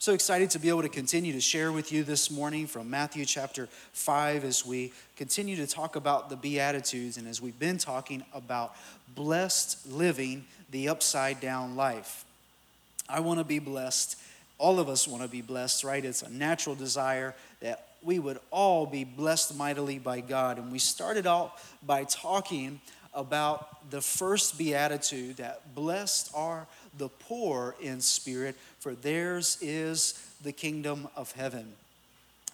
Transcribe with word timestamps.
So 0.00 0.12
excited 0.12 0.50
to 0.50 0.60
be 0.60 0.68
able 0.68 0.82
to 0.82 0.88
continue 0.88 1.32
to 1.32 1.40
share 1.40 1.72
with 1.72 1.90
you 1.90 2.04
this 2.04 2.30
morning 2.30 2.68
from 2.68 2.88
Matthew 2.88 3.24
chapter 3.24 3.68
5 3.94 4.44
as 4.44 4.64
we 4.64 4.92
continue 5.16 5.56
to 5.56 5.66
talk 5.66 5.96
about 5.96 6.30
the 6.30 6.36
Beatitudes 6.36 7.16
and 7.16 7.26
as 7.26 7.42
we've 7.42 7.58
been 7.58 7.78
talking 7.78 8.24
about 8.32 8.76
blessed 9.16 9.90
living 9.90 10.44
the 10.70 10.88
upside 10.88 11.40
down 11.40 11.74
life. 11.74 12.24
I 13.08 13.18
want 13.18 13.40
to 13.40 13.44
be 13.44 13.58
blessed. 13.58 14.16
All 14.56 14.78
of 14.78 14.88
us 14.88 15.08
want 15.08 15.24
to 15.24 15.28
be 15.28 15.42
blessed, 15.42 15.82
right? 15.82 16.04
It's 16.04 16.22
a 16.22 16.30
natural 16.30 16.76
desire 16.76 17.34
that 17.60 17.88
we 18.00 18.20
would 18.20 18.38
all 18.52 18.86
be 18.86 19.02
blessed 19.02 19.56
mightily 19.56 19.98
by 19.98 20.20
God. 20.20 20.58
And 20.58 20.70
we 20.70 20.78
started 20.78 21.26
out 21.26 21.54
by 21.84 22.04
talking 22.04 22.80
about 23.14 23.90
the 23.90 24.00
first 24.00 24.58
beatitude 24.58 25.38
that 25.38 25.74
blessed 25.74 26.30
are 26.34 26.68
the 26.98 27.08
poor 27.08 27.74
in 27.80 28.00
spirit, 28.00 28.56
for 28.80 28.94
theirs 28.94 29.58
is 29.60 30.24
the 30.42 30.52
kingdom 30.52 31.08
of 31.16 31.32
heaven. 31.32 31.72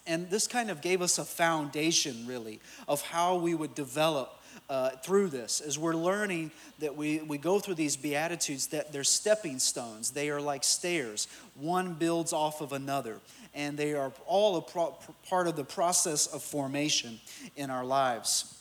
And 0.07 0.29
this 0.29 0.47
kind 0.47 0.69
of 0.69 0.81
gave 0.81 1.01
us 1.01 1.17
a 1.17 1.25
foundation, 1.25 2.27
really, 2.27 2.59
of 2.87 3.01
how 3.01 3.37
we 3.37 3.55
would 3.55 3.73
develop 3.73 4.39
uh, 4.69 4.91
through 5.03 5.29
this. 5.29 5.61
As 5.61 5.77
we're 5.77 5.95
learning 5.95 6.51
that 6.79 6.95
we, 6.95 7.19
we 7.19 7.37
go 7.37 7.59
through 7.59 7.75
these 7.75 7.95
beatitudes 7.95 8.67
that 8.67 8.91
they're 8.91 9.03
stepping 9.03 9.59
stones. 9.59 10.11
They 10.11 10.29
are 10.29 10.41
like 10.41 10.63
stairs. 10.63 11.27
One 11.55 11.93
builds 11.93 12.33
off 12.33 12.61
of 12.61 12.71
another. 12.71 13.19
And 13.53 13.77
they 13.77 13.93
are 13.93 14.11
all 14.25 14.57
a 14.57 14.61
pro- 14.61 14.95
part 15.27 15.47
of 15.47 15.55
the 15.55 15.63
process 15.63 16.27
of 16.27 16.43
formation 16.43 17.19
in 17.55 17.69
our 17.69 17.85
lives. 17.85 18.51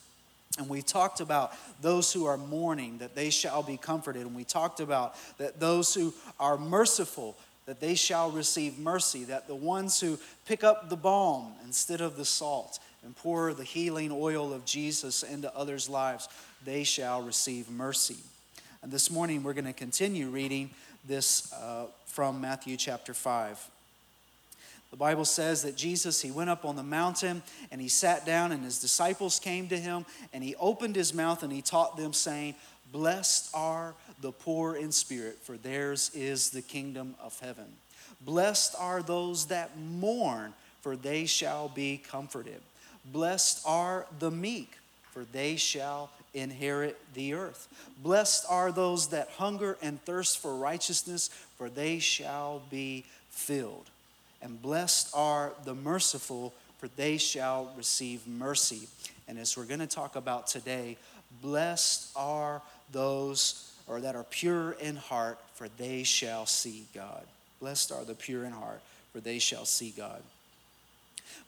And 0.56 0.68
we 0.68 0.82
talked 0.82 1.20
about 1.20 1.52
those 1.82 2.12
who 2.12 2.26
are 2.26 2.36
mourning, 2.36 2.98
that 2.98 3.16
they 3.16 3.30
shall 3.30 3.62
be 3.62 3.76
comforted. 3.76 4.22
And 4.22 4.36
we 4.36 4.44
talked 4.44 4.78
about 4.78 5.16
that 5.38 5.58
those 5.58 5.94
who 5.94 6.14
are 6.38 6.56
merciful, 6.56 7.36
that 7.66 7.80
they 7.80 7.94
shall 7.94 8.30
receive 8.30 8.78
mercy. 8.78 9.24
That 9.24 9.48
the 9.48 9.54
ones 9.54 10.00
who 10.00 10.18
pick 10.46 10.64
up 10.64 10.88
the 10.88 10.96
balm 10.96 11.52
instead 11.64 12.00
of 12.00 12.16
the 12.16 12.24
salt 12.24 12.78
and 13.04 13.16
pour 13.16 13.52
the 13.54 13.64
healing 13.64 14.10
oil 14.12 14.52
of 14.52 14.64
Jesus 14.64 15.22
into 15.22 15.54
others' 15.56 15.88
lives, 15.88 16.28
they 16.64 16.84
shall 16.84 17.22
receive 17.22 17.70
mercy. 17.70 18.16
And 18.82 18.92
this 18.92 19.10
morning 19.10 19.42
we're 19.42 19.54
going 19.54 19.64
to 19.64 19.72
continue 19.72 20.28
reading 20.28 20.70
this 21.06 21.52
uh, 21.52 21.86
from 22.06 22.40
Matthew 22.40 22.76
chapter 22.76 23.14
5. 23.14 23.70
The 24.90 24.98
Bible 24.98 25.24
says 25.24 25.62
that 25.62 25.74
Jesus, 25.74 26.22
he 26.22 26.30
went 26.30 26.50
up 26.50 26.64
on 26.64 26.76
the 26.76 26.82
mountain 26.84 27.42
and 27.72 27.80
he 27.80 27.88
sat 27.88 28.24
down, 28.24 28.52
and 28.52 28.62
his 28.62 28.78
disciples 28.78 29.40
came 29.40 29.66
to 29.68 29.76
him, 29.76 30.06
and 30.32 30.44
he 30.44 30.54
opened 30.54 30.94
his 30.94 31.12
mouth 31.12 31.42
and 31.42 31.52
he 31.52 31.62
taught 31.62 31.96
them, 31.96 32.12
saying, 32.12 32.54
Blessed 32.92 33.50
are 33.54 33.94
the 34.20 34.32
poor 34.32 34.76
in 34.76 34.92
spirit, 34.92 35.38
for 35.42 35.56
theirs 35.56 36.10
is 36.14 36.50
the 36.50 36.62
kingdom 36.62 37.14
of 37.22 37.38
heaven. 37.40 37.66
Blessed 38.20 38.74
are 38.78 39.02
those 39.02 39.46
that 39.46 39.76
mourn, 39.78 40.54
for 40.80 40.96
they 40.96 41.26
shall 41.26 41.68
be 41.68 41.98
comforted. 41.98 42.60
Blessed 43.06 43.62
are 43.66 44.06
the 44.18 44.30
meek, 44.30 44.78
for 45.12 45.24
they 45.32 45.56
shall 45.56 46.10
inherit 46.32 46.98
the 47.14 47.34
earth. 47.34 47.68
Blessed 48.02 48.46
are 48.48 48.72
those 48.72 49.08
that 49.08 49.28
hunger 49.36 49.76
and 49.82 50.02
thirst 50.04 50.38
for 50.38 50.56
righteousness, 50.56 51.28
for 51.56 51.68
they 51.68 51.98
shall 51.98 52.62
be 52.70 53.04
filled. 53.30 53.88
And 54.42 54.60
blessed 54.60 55.10
are 55.14 55.52
the 55.64 55.74
merciful, 55.74 56.52
for 56.78 56.88
they 56.88 57.16
shall 57.16 57.72
receive 57.76 58.26
mercy. 58.26 58.88
And 59.28 59.38
as 59.38 59.56
we're 59.56 59.64
going 59.64 59.80
to 59.80 59.86
talk 59.86 60.16
about 60.16 60.46
today, 60.46 60.96
blessed 61.40 62.10
are 62.16 62.60
those 62.94 63.70
or 63.86 64.00
that 64.00 64.16
are 64.16 64.24
pure 64.24 64.72
in 64.72 64.96
heart, 64.96 65.38
for 65.54 65.68
they 65.76 66.02
shall 66.02 66.46
see 66.46 66.86
God. 66.94 67.24
Blessed 67.60 67.92
are 67.92 68.04
the 68.04 68.14
pure 68.14 68.44
in 68.44 68.52
heart, 68.52 68.80
for 69.12 69.20
they 69.20 69.38
shall 69.38 69.66
see 69.66 69.92
God. 69.94 70.22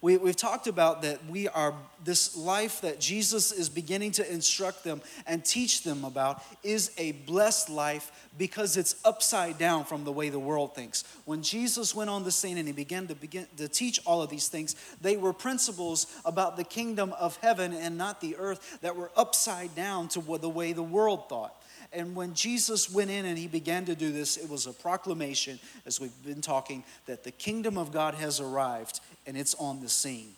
We, 0.00 0.16
we've 0.16 0.36
talked 0.36 0.66
about 0.66 1.02
that 1.02 1.24
we 1.26 1.48
are, 1.48 1.74
this 2.04 2.36
life 2.36 2.80
that 2.82 3.00
Jesus 3.00 3.52
is 3.52 3.68
beginning 3.68 4.12
to 4.12 4.32
instruct 4.32 4.84
them 4.84 5.00
and 5.26 5.44
teach 5.44 5.82
them 5.82 6.04
about 6.04 6.42
is 6.62 6.92
a 6.98 7.12
blessed 7.12 7.70
life 7.70 8.28
because 8.38 8.76
it's 8.76 8.96
upside 9.04 9.58
down 9.58 9.84
from 9.84 10.04
the 10.04 10.12
way 10.12 10.28
the 10.28 10.38
world 10.38 10.74
thinks. 10.74 11.04
When 11.24 11.42
Jesus 11.42 11.94
went 11.94 12.10
on 12.10 12.24
the 12.24 12.30
scene 12.30 12.58
and 12.58 12.68
he 12.68 12.72
began 12.72 13.06
to 13.06 13.14
begin 13.14 13.46
to 13.56 13.68
teach 13.68 14.00
all 14.04 14.22
of 14.22 14.30
these 14.30 14.48
things, 14.48 14.76
they 15.00 15.16
were 15.16 15.32
principles 15.32 16.06
about 16.24 16.56
the 16.56 16.64
kingdom 16.64 17.12
of 17.14 17.36
heaven 17.38 17.72
and 17.72 17.96
not 17.96 18.20
the 18.20 18.36
earth 18.36 18.78
that 18.82 18.96
were 18.96 19.10
upside 19.16 19.74
down 19.74 20.08
to 20.08 20.20
the 20.38 20.48
way 20.48 20.72
the 20.72 20.82
world 20.82 21.28
thought. 21.28 21.62
And 21.92 22.14
when 22.14 22.34
Jesus 22.34 22.90
went 22.90 23.10
in 23.10 23.24
and 23.24 23.38
he 23.38 23.46
began 23.46 23.84
to 23.86 23.94
do 23.94 24.12
this, 24.12 24.36
it 24.36 24.50
was 24.50 24.66
a 24.66 24.72
proclamation, 24.72 25.58
as 25.86 26.00
we've 26.00 26.24
been 26.24 26.40
talking, 26.40 26.84
that 27.06 27.24
the 27.24 27.30
kingdom 27.30 27.78
of 27.78 27.92
God 27.92 28.14
has 28.14 28.40
arrived 28.40 29.00
and 29.26 29.36
it's 29.36 29.54
on 29.56 29.80
the 29.80 29.88
scene. 29.88 30.32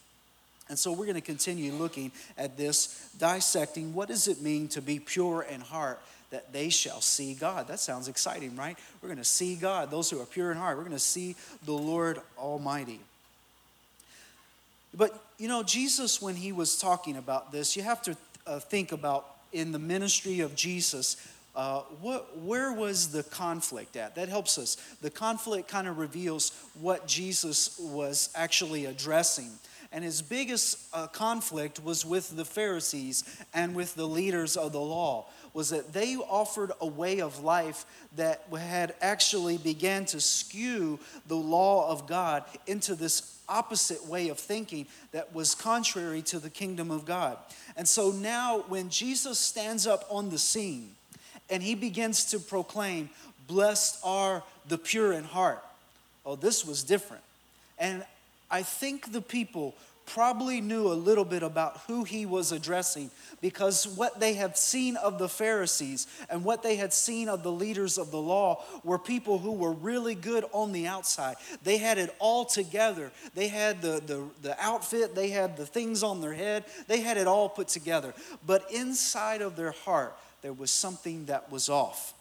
And 0.69 0.79
so 0.79 0.93
we're 0.93 1.07
going 1.07 1.15
to 1.15 1.21
continue 1.21 1.73
looking 1.73 2.13
at 2.37 2.57
this, 2.57 3.11
dissecting 3.19 3.95
what 3.95 4.09
does 4.09 4.29
it 4.29 4.43
mean 4.43 4.69
to 4.69 4.83
be 4.83 4.99
pure 4.99 5.43
in 5.43 5.61
heart 5.61 6.01
that 6.31 6.53
they 6.53 6.69
shall 6.69 7.01
see 7.01 7.33
God. 7.35 7.69
That 7.69 7.81
sounds 7.81 8.07
exciting, 8.07 8.55
right? 8.55 8.77
We're 9.01 9.09
going 9.09 9.19
to 9.19 9.25
see 9.25 9.57
God, 9.57 9.91
those 9.91 10.11
who 10.11 10.21
are 10.21 10.27
pure 10.27 10.53
in 10.53 10.59
heart. 10.59 10.77
We're 10.77 10.85
going 10.85 10.93
to 10.93 10.99
see 10.99 11.37
the 11.65 11.73
Lord 11.73 12.21
Almighty. 12.37 13.01
But, 14.95 15.19
you 15.39 15.49
know, 15.49 15.63
Jesus, 15.63 16.21
when 16.21 16.37
he 16.37 16.53
was 16.53 16.79
talking 16.79 17.17
about 17.17 17.51
this, 17.51 17.77
you 17.77 17.83
have 17.83 18.03
to 18.03 18.17
uh, 18.47 18.59
think 18.59 18.93
about 18.93 19.27
in 19.53 19.73
the 19.73 19.79
ministry 19.79 20.41
of 20.41 20.55
Jesus, 20.55 21.17
uh, 21.59 21.81
what, 22.01 22.39
where 22.39 22.73
was 22.73 23.11
the 23.11 23.25
conflict 23.25 23.97
at? 23.97 24.15
That 24.15 24.29
helps 24.29 24.59
us. 24.59 24.77
The 25.03 25.11
conflict 25.11 25.67
kind 25.67 25.89
of 25.89 25.99
reveals 25.99 26.53
what 26.81 27.09
Jesus 27.09 27.77
was 27.81 28.31
actually 28.37 28.85
addressing. 28.85 29.51
And 29.91 30.05
his 30.05 30.23
biggest 30.23 30.79
uh, 30.95 31.09
conflict 31.09 31.83
was 31.83 32.07
with 32.07 32.37
the 32.37 32.45
Pharisees 32.45 33.25
and 33.53 33.75
with 33.75 33.97
the 33.97 34.07
leaders 34.07 34.57
of 34.57 34.71
the 34.71 34.81
law, 34.81 35.27
was 35.53 35.71
that 35.71 35.93
they 35.93 36.15
offered 36.15 36.71
a 36.81 36.87
way 36.87 37.21
of 37.21 37.43
life 37.43 37.85
that 38.15 38.45
had 38.57 38.95
actually 39.01 39.59
began 39.59 40.05
to 40.05 40.21
skew 40.21 41.01
the 41.27 41.35
law 41.35 41.91
of 41.91 42.07
God 42.07 42.45
into 42.69 42.95
this 42.95 43.41
opposite 43.49 44.07
way 44.07 44.29
of 44.29 44.39
thinking 44.39 44.87
that 45.11 45.35
was 45.35 45.57
contrary 45.57 46.23
to 46.23 46.39
the 46.39 46.51
kingdom 46.51 46.93
of 46.93 47.05
God. 47.05 47.37
And 47.77 47.89
so 47.89 48.13
now 48.13 48.61
when 48.69 48.91
Jesus 48.91 49.41
stands 49.41 49.89
up 49.89 50.05
on 50.09 50.31
the 50.31 50.39
scene, 50.39 50.91
and 51.51 51.63
he 51.63 51.75
begins 51.75 52.27
to 52.27 52.39
proclaim, 52.39 53.11
Blessed 53.47 53.99
are 54.05 54.43
the 54.69 54.79
pure 54.79 55.13
in 55.13 55.25
heart. 55.25 55.65
Oh, 56.27 56.37
this 56.37 56.67
was 56.67 56.83
different. 56.83 57.23
And 57.79 58.05
I 58.51 58.63
think 58.63 59.13
the 59.13 59.23
people 59.23 59.75
probably 60.09 60.61
knew 60.61 60.89
a 60.89 60.95
little 60.95 61.25
bit 61.25 61.43
about 61.43 61.79
who 61.87 62.03
he 62.03 62.25
was 62.25 62.51
addressing 62.51 63.11
because 63.41 63.87
what 63.87 64.19
they 64.19 64.35
had 64.35 64.57
seen 64.57 64.97
of 64.97 65.19
the 65.19 65.29
Pharisees 65.29 66.07
and 66.31 66.45
what 66.45 66.63
they 66.63 66.77
had 66.77 66.93
seen 66.93 67.29
of 67.29 67.43
the 67.43 67.53
leaders 67.53 67.99
of 67.99 68.11
the 68.11 68.21
law 68.21 68.63
were 68.85 68.99
people 68.99 69.39
who 69.39 69.53
were 69.53 69.73
really 69.73 70.15
good 70.15 70.45
on 70.53 70.73
the 70.73 70.87
outside. 70.87 71.37
They 71.63 71.77
had 71.77 71.99
it 71.99 72.15
all 72.19 72.45
together. 72.45 73.11
They 73.35 73.49
had 73.49 73.83
the, 73.83 74.03
the, 74.05 74.25
the 74.43 74.57
outfit, 74.63 75.15
they 75.15 75.29
had 75.29 75.57
the 75.57 75.67
things 75.67 76.03
on 76.03 76.21
their 76.21 76.35
head, 76.35 76.65
they 76.87 77.01
had 77.01 77.17
it 77.17 77.27
all 77.27 77.49
put 77.49 77.69
together. 77.69 78.15
But 78.47 78.71
inside 78.73 79.43
of 79.43 79.57
their 79.57 79.73
heart, 79.73 80.17
there 80.43 80.53
was 80.53 80.71
something 80.71 81.27
that 81.27 81.51
was 81.51 81.69
off. 81.69 82.15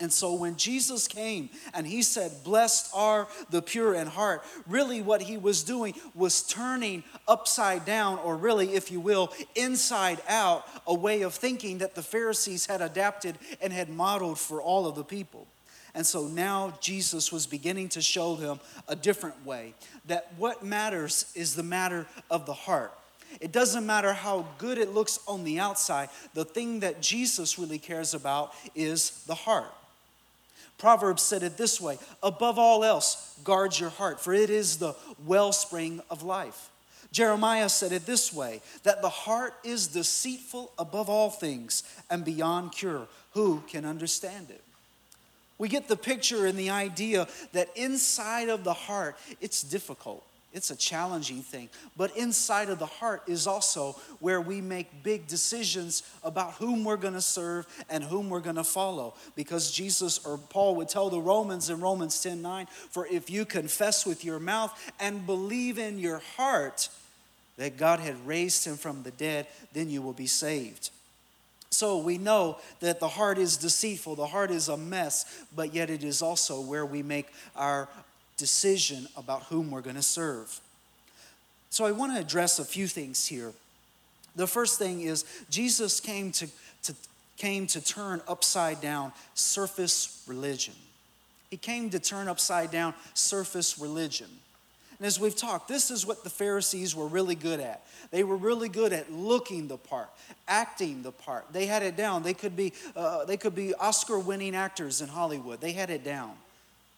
And 0.00 0.12
so 0.12 0.32
when 0.34 0.56
Jesus 0.56 1.06
came 1.06 1.48
and 1.74 1.86
he 1.86 2.02
said, 2.02 2.32
Blessed 2.42 2.90
are 2.94 3.28
the 3.50 3.62
pure 3.62 3.94
in 3.94 4.08
heart, 4.08 4.42
really 4.66 5.02
what 5.02 5.22
he 5.22 5.36
was 5.36 5.62
doing 5.62 5.94
was 6.14 6.42
turning 6.42 7.04
upside 7.28 7.84
down, 7.84 8.18
or 8.18 8.36
really, 8.36 8.74
if 8.74 8.90
you 8.90 8.98
will, 9.00 9.32
inside 9.54 10.20
out, 10.28 10.66
a 10.86 10.94
way 10.94 11.22
of 11.22 11.34
thinking 11.34 11.78
that 11.78 11.94
the 11.94 12.02
Pharisees 12.02 12.66
had 12.66 12.80
adapted 12.80 13.38
and 13.60 13.72
had 13.72 13.90
modeled 13.90 14.38
for 14.38 14.60
all 14.60 14.86
of 14.86 14.96
the 14.96 15.04
people. 15.04 15.46
And 15.94 16.06
so 16.06 16.26
now 16.26 16.72
Jesus 16.80 17.30
was 17.30 17.46
beginning 17.46 17.90
to 17.90 18.00
show 18.00 18.34
them 18.34 18.60
a 18.88 18.96
different 18.96 19.44
way 19.44 19.74
that 20.06 20.32
what 20.38 20.64
matters 20.64 21.30
is 21.34 21.54
the 21.54 21.62
matter 21.62 22.06
of 22.30 22.46
the 22.46 22.54
heart. 22.54 22.92
It 23.40 23.52
doesn't 23.52 23.86
matter 23.86 24.12
how 24.12 24.46
good 24.58 24.78
it 24.78 24.94
looks 24.94 25.18
on 25.26 25.44
the 25.44 25.58
outside, 25.58 26.08
the 26.34 26.44
thing 26.44 26.80
that 26.80 27.00
Jesus 27.00 27.58
really 27.58 27.78
cares 27.78 28.14
about 28.14 28.54
is 28.74 29.24
the 29.26 29.34
heart. 29.34 29.72
Proverbs 30.78 31.22
said 31.22 31.42
it 31.42 31.56
this 31.56 31.80
way 31.80 31.98
above 32.22 32.58
all 32.58 32.82
else, 32.82 33.38
guard 33.44 33.78
your 33.78 33.90
heart, 33.90 34.20
for 34.20 34.32
it 34.34 34.50
is 34.50 34.78
the 34.78 34.94
wellspring 35.24 36.00
of 36.10 36.22
life. 36.22 36.70
Jeremiah 37.12 37.68
said 37.68 37.92
it 37.92 38.06
this 38.06 38.32
way 38.32 38.62
that 38.82 39.02
the 39.02 39.08
heart 39.08 39.54
is 39.62 39.86
deceitful 39.88 40.72
above 40.78 41.08
all 41.08 41.30
things 41.30 41.82
and 42.10 42.24
beyond 42.24 42.72
cure. 42.72 43.06
Who 43.34 43.62
can 43.68 43.84
understand 43.84 44.48
it? 44.50 44.62
We 45.58 45.68
get 45.68 45.86
the 45.86 45.96
picture 45.96 46.46
and 46.46 46.58
the 46.58 46.70
idea 46.70 47.28
that 47.52 47.68
inside 47.76 48.48
of 48.48 48.64
the 48.64 48.72
heart, 48.72 49.16
it's 49.40 49.62
difficult. 49.62 50.24
It's 50.52 50.70
a 50.70 50.76
challenging 50.76 51.40
thing. 51.42 51.70
But 51.96 52.14
inside 52.16 52.68
of 52.68 52.78
the 52.78 52.86
heart 52.86 53.22
is 53.26 53.46
also 53.46 53.92
where 54.20 54.40
we 54.40 54.60
make 54.60 55.02
big 55.02 55.26
decisions 55.26 56.02
about 56.22 56.52
whom 56.54 56.84
we're 56.84 56.98
going 56.98 57.14
to 57.14 57.22
serve 57.22 57.66
and 57.88 58.04
whom 58.04 58.28
we're 58.28 58.40
going 58.40 58.56
to 58.56 58.64
follow. 58.64 59.14
Because 59.34 59.70
Jesus 59.70 60.24
or 60.26 60.36
Paul 60.36 60.76
would 60.76 60.90
tell 60.90 61.08
the 61.08 61.20
Romans 61.20 61.70
in 61.70 61.80
Romans 61.80 62.22
10 62.22 62.42
9, 62.42 62.66
for 62.90 63.06
if 63.06 63.30
you 63.30 63.46
confess 63.46 64.04
with 64.04 64.24
your 64.24 64.38
mouth 64.38 64.72
and 65.00 65.24
believe 65.24 65.78
in 65.78 65.98
your 65.98 66.18
heart 66.36 66.90
that 67.56 67.78
God 67.78 68.00
had 68.00 68.26
raised 68.26 68.66
him 68.66 68.76
from 68.76 69.02
the 69.02 69.10
dead, 69.12 69.46
then 69.72 69.88
you 69.88 70.02
will 70.02 70.12
be 70.12 70.26
saved. 70.26 70.90
So 71.70 71.96
we 71.96 72.18
know 72.18 72.58
that 72.80 73.00
the 73.00 73.08
heart 73.08 73.38
is 73.38 73.56
deceitful, 73.56 74.16
the 74.16 74.26
heart 74.26 74.50
is 74.50 74.68
a 74.68 74.76
mess, 74.76 75.44
but 75.56 75.72
yet 75.72 75.88
it 75.88 76.04
is 76.04 76.20
also 76.20 76.60
where 76.60 76.84
we 76.84 77.02
make 77.02 77.28
our 77.56 77.88
decision 78.42 79.06
about 79.16 79.44
whom 79.44 79.70
we're 79.70 79.80
going 79.80 79.94
to 79.94 80.02
serve. 80.02 80.60
So 81.70 81.84
I 81.84 81.92
want 81.92 82.12
to 82.12 82.20
address 82.20 82.58
a 82.58 82.64
few 82.64 82.88
things 82.88 83.24
here. 83.24 83.52
The 84.34 84.48
first 84.48 84.80
thing 84.80 85.02
is 85.02 85.24
Jesus 85.48 86.00
came 86.00 86.32
to, 86.32 86.48
to, 86.82 86.94
came 87.36 87.68
to 87.68 87.80
turn 87.80 88.20
upside 88.26 88.80
down 88.80 89.12
surface 89.34 90.24
religion. 90.26 90.74
He 91.50 91.56
came 91.56 91.88
to 91.90 92.00
turn 92.00 92.26
upside 92.26 92.72
down 92.72 92.94
surface 93.14 93.78
religion. 93.78 94.26
And 94.98 95.06
as 95.06 95.20
we've 95.20 95.36
talked, 95.36 95.68
this 95.68 95.92
is 95.92 96.04
what 96.04 96.24
the 96.24 96.30
Pharisees 96.30 96.96
were 96.96 97.06
really 97.06 97.36
good 97.36 97.60
at. 97.60 97.84
They 98.10 98.24
were 98.24 98.36
really 98.36 98.68
good 98.68 98.92
at 98.92 99.12
looking 99.12 99.68
the 99.68 99.76
part, 99.76 100.08
acting 100.48 101.04
the 101.04 101.12
part. 101.12 101.44
They 101.52 101.66
had 101.66 101.84
it 101.84 101.96
down. 101.96 102.24
They 102.24 102.34
could 102.34 102.56
be, 102.56 102.72
uh, 102.96 103.24
they 103.24 103.36
could 103.36 103.54
be 103.54 103.72
Oscar-winning 103.74 104.56
actors 104.56 105.00
in 105.00 105.06
Hollywood. 105.06 105.60
They 105.60 105.72
had 105.72 105.90
it 105.90 106.02
down. 106.02 106.32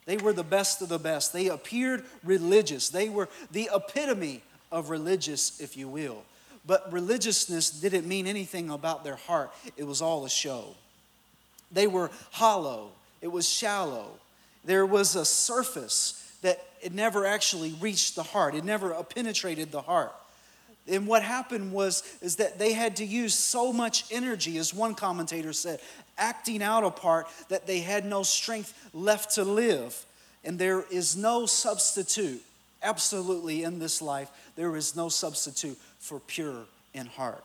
They 0.07 0.17
were 0.17 0.33
the 0.33 0.45
best 0.45 0.83
of 0.83 0.89
the 0.89 0.99
best. 0.99 1.33
They 1.33 1.49
appeared 1.49 2.05
religious. 2.23 2.89
They 2.89 3.09
were 3.09 3.29
the 3.51 3.71
epitome 3.75 4.43
of 4.71 4.91
religious, 4.91 5.61
if 5.61 5.77
you 5.77 5.89
will. 5.89 6.25
But 6.67 6.93
religiousness 6.93 7.71
didn't 7.71 8.07
mean 8.07 8.27
anything 8.27 8.71
about 8.71 9.05
their 9.05 9.17
heart, 9.17 9.53
it 9.77 9.85
was 9.85 10.01
all 10.01 10.25
a 10.25 10.31
show. 10.31 10.75
They 11.71 11.87
were 11.87 12.11
hollow, 12.33 12.93
it 13.21 13.29
was 13.29 13.49
shallow. 13.49 14.11
There 14.65 14.87
was 14.87 15.15
a 15.15 15.27
surface 15.27 16.21
that 16.41 16.65
it 16.81 16.93
never 16.93 17.27
actually 17.27 17.75
reached 17.81 18.15
the 18.15 18.23
heart. 18.23 18.55
It 18.55 18.65
never 18.65 18.95
penetrated 19.05 19.71
the 19.71 19.83
heart. 19.83 20.15
And 20.87 21.07
what 21.07 21.23
happened 21.23 21.73
was 21.73 22.03
is 22.21 22.37
that 22.37 22.59
they 22.59 22.73
had 22.73 22.97
to 22.97 23.05
use 23.05 23.35
so 23.35 23.73
much 23.73 24.05
energy, 24.11 24.59
as 24.59 24.75
one 24.75 24.95
commentator 24.95 25.53
said, 25.53 25.81
acting 26.19 26.63
out 26.63 26.85
a 26.85 26.91
part 26.91 27.27
that 27.49 27.67
they 27.67 27.81
had 27.81 28.05
no 28.05 28.23
strength 28.23 28.73
left 28.93 29.35
to 29.35 29.45
live. 29.45 30.05
And 30.45 30.59
there 30.59 30.85
is 30.91 31.17
no 31.17 31.47
substitute, 31.47 32.43
absolutely 32.83 33.63
in 33.65 33.79
this 33.79 34.03
life, 34.03 34.31
there 34.57 34.77
is 34.77 34.95
no 34.95 35.09
substitute 35.09 35.79
for 35.99 36.21
pure 36.21 36.67
in 36.93 37.07
heart. 37.07 37.45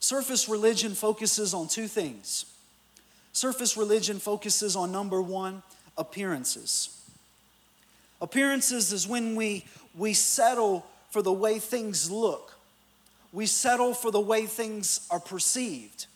Surface 0.00 0.48
religion 0.48 0.94
focuses 0.94 1.54
on 1.54 1.68
two 1.68 1.88
things. 1.88 2.44
Surface 3.32 3.76
religion 3.76 4.18
focuses 4.18 4.76
on 4.76 4.92
number 4.92 5.22
one, 5.22 5.62
appearances. 5.96 6.94
Appearances 8.20 8.92
is 8.92 9.06
when 9.06 9.36
we, 9.36 9.64
we 9.96 10.12
settle 10.12 10.84
for 11.10 11.22
the 11.22 11.32
way 11.32 11.58
things 11.58 12.10
look, 12.10 12.54
we 13.32 13.46
settle 13.46 13.94
for 13.94 14.10
the 14.10 14.20
way 14.20 14.46
things 14.46 15.06
are 15.10 15.20
perceived. 15.20 16.06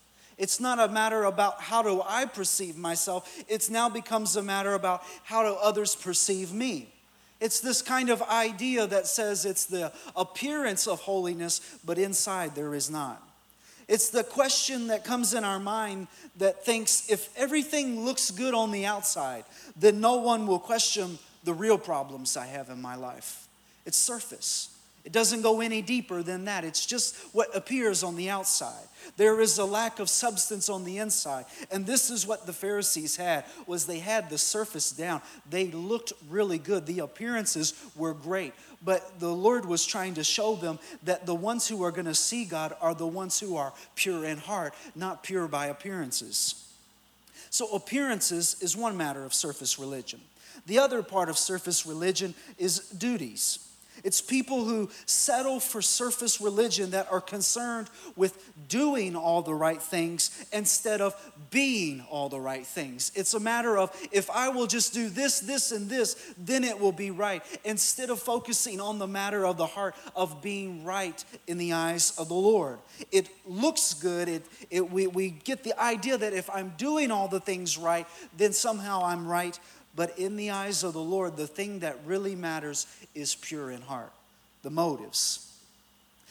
It's 0.43 0.59
not 0.59 0.81
a 0.81 0.89
matter 0.89 1.23
about 1.23 1.61
how 1.61 1.83
do 1.83 2.03
I 2.05 2.25
perceive 2.25 2.77
myself, 2.77 3.33
it's 3.47 3.71
now 3.71 3.89
becomes 3.89 4.35
a 4.35 4.43
matter 4.43 4.75
about 4.75 5.05
how 5.23 5.45
do 5.45 5.55
others 5.55 5.95
perceive 5.95 6.53
me. 6.53 6.93
It's 7.41 7.61
this 7.61 7.81
kind 7.81 8.11
of 8.11 8.21
idea 8.23 8.89
that 8.89 9.07
says 9.07 9.45
it's 9.45 9.67
the 9.67 9.93
appearance 10.17 10.89
of 10.89 10.99
holiness, 10.99 11.61
but 11.85 11.97
inside 11.97 12.57
there 12.57 12.75
is 12.75 12.91
not. 12.91 13.23
It's 13.87 14.11
the 14.11 14.25
question 14.25 14.89
that 14.89 15.05
comes 15.05 15.33
in 15.33 15.45
our 15.45 15.61
mind 15.61 16.09
that 16.39 16.65
thinks 16.65 17.09
if 17.09 17.29
everything 17.39 18.05
looks 18.05 18.33
good 18.33 18.53
on 18.53 18.73
the 18.73 18.85
outside, 18.85 19.45
then 19.77 20.01
no 20.01 20.17
one 20.17 20.49
will 20.49 20.59
question 20.59 21.21
the 21.45 21.55
real 21.55 21.79
problems 21.79 22.37
I 22.37 22.47
have 22.47 22.69
in 22.69 22.83
my 22.83 22.97
life. 22.97 23.47
It's 23.87 23.97
surface. 23.97 24.72
It 25.05 25.13
doesn't 25.13 25.43
go 25.43 25.61
any 25.61 25.83
deeper 25.83 26.23
than 26.23 26.45
that. 26.45 26.65
It's 26.65 26.87
just 26.87 27.17
what 27.33 27.55
appears 27.57 28.05
on 28.05 28.15
the 28.15 28.31
outside. 28.31 28.87
There 29.17 29.41
is 29.41 29.59
a 29.59 29.65
lack 29.65 29.99
of 29.99 30.09
substance 30.09 30.69
on 30.69 30.85
the 30.85 30.99
inside. 30.99 31.47
And 31.73 31.85
this 31.85 32.09
is 32.09 32.25
what 32.25 32.47
the 32.47 32.53
Pharisees 32.53 33.17
had 33.17 33.45
was 33.67 33.85
they 33.85 33.99
had 33.99 34.31
the 34.31 34.39
surface 34.39 34.93
down. 34.93 35.21
They 35.51 35.67
looked 35.67 36.13
really 36.31 36.59
good. 36.59 36.87
The 36.87 37.01
appearances 37.01 37.75
were 37.97 38.15
great. 38.15 38.55
But 38.85 39.19
the 39.19 39.33
Lord 39.33 39.65
was 39.65 39.85
trying 39.85 40.15
to 40.15 40.25
show 40.25 40.55
them 40.55 40.79
that 41.03 41.27
the 41.27 41.35
ones 41.35 41.67
who 41.67 41.83
are 41.83 41.91
going 41.91 42.07
to 42.07 42.15
see 42.15 42.45
God 42.45 42.77
are 42.81 42.95
the 42.95 43.07
ones 43.07 43.41
who 43.41 43.57
are 43.57 43.73
pure 43.97 44.25
in 44.25 44.39
heart, 44.39 44.73
not 44.95 45.25
pure 45.25 45.49
by 45.49 45.67
appearances. 45.67 46.69
So 47.51 47.75
appearances 47.75 48.57
is 48.61 48.77
one 48.77 48.97
matter 48.97 49.25
of 49.25 49.35
surface 49.35 49.79
religion. 49.79 50.21
The 50.67 50.79
other 50.79 51.03
part 51.03 51.29
of 51.29 51.37
surface 51.37 51.85
religion 51.87 52.35
is 52.57 52.79
duties. 52.89 53.69
It's 54.05 54.21
people 54.21 54.65
who 54.65 54.91
settle 55.07 55.61
for 55.61 55.83
surface 55.83 56.41
religion 56.41 56.91
that 56.91 57.11
are 57.13 57.21
concerned 57.21 57.89
with 58.17 58.37
doing 58.69 59.15
all 59.15 59.43
the 59.43 59.55
right 59.55 59.81
things 59.81 60.45
instead 60.53 61.01
of 61.01 61.15
being 61.51 62.05
all 62.11 62.29
the 62.29 62.41
right 62.41 62.67
things. 62.67 63.13
It's 63.15 63.35
a 63.35 63.41
matter 63.41 63.79
of 63.79 63.97
if 64.11 64.29
I 64.31 64.49
will 64.49 64.67
just 64.67 64.93
do 64.93 65.09
this, 65.09 65.41
this, 65.41 65.73
and 65.73 65.89
this, 65.89 66.35
then 66.37 66.65
it 66.65 66.79
will 66.79 66.93
be 66.93 67.11
right. 67.11 67.43
Instead 67.65 68.11
of 68.11 68.19
focusing 68.19 68.81
on 68.81 68.99
the 68.99 69.07
matter 69.07 69.47
of 69.47 69.57
the 69.57 69.67
heart 69.67 69.95
of 70.17 70.43
being 70.43 70.85
right 70.85 71.25
in 71.47 71.59
the 71.59 71.73
eyes 71.73 72.13
of 72.19 72.29
the 72.29 72.35
Lord. 72.35 72.79
It 73.11 73.29
looks 73.47 73.95
good. 73.95 74.29
It, 74.29 74.43
it, 74.71 74.91
we, 74.91 75.07
we 75.07 75.31
get 75.31 75.63
the 75.63 75.79
idea 75.81 76.19
that 76.19 76.33
if 76.33 76.51
I'm 76.51 76.73
doing 76.77 77.11
all 77.11 77.29
the 77.29 77.41
things 77.41 77.79
right, 77.79 78.07
then 78.37 78.53
somehow 78.53 79.05
I'm 79.05 79.27
right 79.27 79.59
but 79.95 80.19
in 80.19 80.37
the 80.37 80.51
eyes 80.51 80.85
of 80.85 80.93
the 80.93 81.03
Lord, 81.03 81.37
the 81.37 81.47
thing 81.47 81.81
that 81.81 81.99
really 82.07 82.35
matters 82.35 82.87
is 83.15 83.35
pure 83.35 83.71
in 83.71 83.83
heart, 83.83 84.13
the 84.63 84.71
motives. 84.71 85.49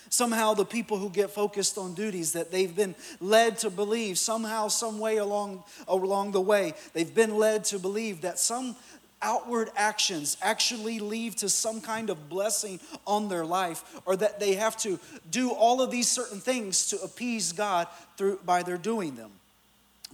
Somehow, 0.10 0.54
the 0.54 0.66
people 0.66 0.98
who 0.98 1.10
get 1.10 1.30
focused 1.30 1.78
on 1.78 1.94
duties 1.94 2.34
that 2.34 2.52
they've 2.52 2.76
been 2.76 2.96
led 3.22 3.58
to 3.60 3.70
believe, 3.70 4.18
somehow, 4.18 4.68
some 4.68 5.00
way 5.00 5.18
along, 5.18 5.64
along 5.88 6.32
the 6.32 6.42
way, 6.42 6.74
they've 6.94 7.16
been 7.16 7.38
led 7.38 7.64
to 7.66 7.80
believe 7.80 8.22
that 8.22 8.38
some 8.38 8.76
outward 9.22 9.70
actions 9.76 10.36
actually 10.42 11.00
lead 11.00 11.38
to 11.38 11.48
some 11.48 11.80
kind 11.80 12.10
of 12.10 12.28
blessing 12.28 12.80
on 13.06 13.30
their 13.30 13.46
life, 13.46 14.02
or 14.06 14.16
that 14.18 14.40
they 14.40 14.56
have 14.56 14.76
to 14.76 15.00
do 15.30 15.52
all 15.52 15.82
of 15.82 15.92
these 15.92 16.10
certain 16.10 16.40
things 16.40 16.88
to 16.88 17.02
appease 17.02 17.54
God 17.54 17.88
through, 18.18 18.40
by 18.44 18.64
their 18.64 18.78
doing 18.78 19.16
them. 19.16 19.32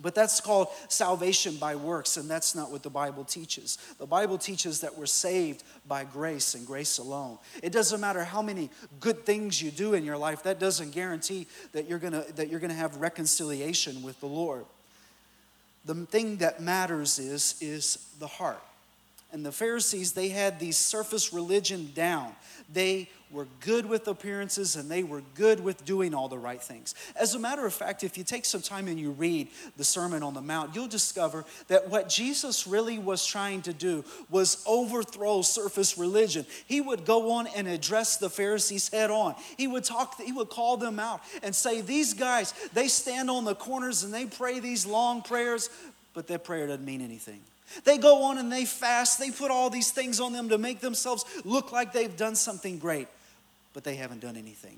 But 0.01 0.15
that's 0.15 0.39
called 0.39 0.67
salvation 0.89 1.55
by 1.55 1.75
works, 1.75 2.17
and 2.17 2.29
that's 2.29 2.55
not 2.55 2.71
what 2.71 2.83
the 2.83 2.89
Bible 2.89 3.23
teaches. 3.23 3.77
The 3.99 4.05
Bible 4.05 4.37
teaches 4.37 4.81
that 4.81 4.97
we're 4.97 5.05
saved 5.05 5.63
by 5.87 6.03
grace 6.03 6.55
and 6.55 6.65
grace 6.65 6.97
alone. 6.97 7.37
It 7.63 7.71
doesn't 7.71 7.99
matter 7.99 8.23
how 8.23 8.41
many 8.41 8.69
good 8.99 9.25
things 9.25 9.61
you 9.61 9.71
do 9.71 9.93
in 9.93 10.03
your 10.03 10.17
life, 10.17 10.43
that 10.43 10.59
doesn't 10.59 10.91
guarantee 10.91 11.47
that 11.71 11.89
you're 11.89 11.99
gonna, 11.99 12.25
that 12.35 12.49
you're 12.49 12.59
gonna 12.59 12.73
have 12.73 12.97
reconciliation 12.97 14.03
with 14.03 14.19
the 14.19 14.27
Lord. 14.27 14.65
The 15.85 15.95
thing 15.95 16.37
that 16.37 16.61
matters 16.61 17.17
is, 17.17 17.55
is 17.61 17.97
the 18.19 18.27
heart. 18.27 18.61
And 19.31 19.45
the 19.45 19.51
Pharisees, 19.51 20.13
they 20.13 20.29
had 20.29 20.59
these 20.59 20.77
surface 20.77 21.33
religion 21.33 21.91
down. 21.93 22.33
They 22.71 23.09
were 23.29 23.47
good 23.59 23.85
with 23.85 24.07
appearances 24.07 24.75
and 24.75 24.89
they 24.89 25.03
were 25.03 25.21
good 25.35 25.59
with 25.59 25.83
doing 25.83 26.13
all 26.13 26.29
the 26.29 26.37
right 26.37 26.61
things. 26.61 26.95
As 27.19 27.35
a 27.35 27.39
matter 27.39 27.65
of 27.65 27.73
fact, 27.73 28.03
if 28.03 28.17
you 28.17 28.23
take 28.23 28.45
some 28.45 28.61
time 28.61 28.87
and 28.87 28.99
you 28.99 29.11
read 29.11 29.49
the 29.75 29.83
Sermon 29.83 30.23
on 30.23 30.33
the 30.33 30.41
Mount, 30.41 30.73
you'll 30.73 30.87
discover 30.87 31.43
that 31.67 31.89
what 31.89 32.07
Jesus 32.07 32.65
really 32.65 32.97
was 32.97 33.25
trying 33.25 33.61
to 33.63 33.73
do 33.73 34.05
was 34.29 34.63
overthrow 34.65 35.41
surface 35.41 35.97
religion. 35.97 36.45
He 36.67 36.79
would 36.79 37.05
go 37.05 37.31
on 37.31 37.47
and 37.47 37.67
address 37.67 38.17
the 38.17 38.29
Pharisees 38.29 38.89
head 38.89 39.11
on. 39.11 39.35
He 39.57 39.67
would 39.67 39.83
talk, 39.83 40.21
he 40.21 40.31
would 40.31 40.49
call 40.49 40.77
them 40.77 40.99
out 40.99 41.21
and 41.43 41.53
say, 41.53 41.81
These 41.81 42.13
guys, 42.13 42.53
they 42.73 42.87
stand 42.87 43.29
on 43.29 43.43
the 43.43 43.55
corners 43.55 44.03
and 44.03 44.13
they 44.13 44.25
pray 44.25 44.59
these 44.59 44.85
long 44.85 45.21
prayers, 45.21 45.69
but 46.13 46.27
their 46.27 46.39
prayer 46.39 46.67
doesn't 46.67 46.85
mean 46.85 47.01
anything. 47.01 47.41
They 47.83 47.97
go 47.97 48.23
on 48.23 48.37
and 48.37 48.49
they 48.49 48.63
fast. 48.63 49.19
They 49.19 49.29
put 49.29 49.51
all 49.51 49.69
these 49.69 49.91
things 49.91 50.21
on 50.21 50.31
them 50.31 50.47
to 50.49 50.57
make 50.57 50.79
themselves 50.79 51.25
look 51.43 51.73
like 51.73 51.91
they've 51.91 52.15
done 52.15 52.35
something 52.35 52.79
great 52.79 53.09
but 53.77 53.83
they 53.83 53.93
haven't 53.93 54.21
done 54.21 54.35
anything. 54.35 54.75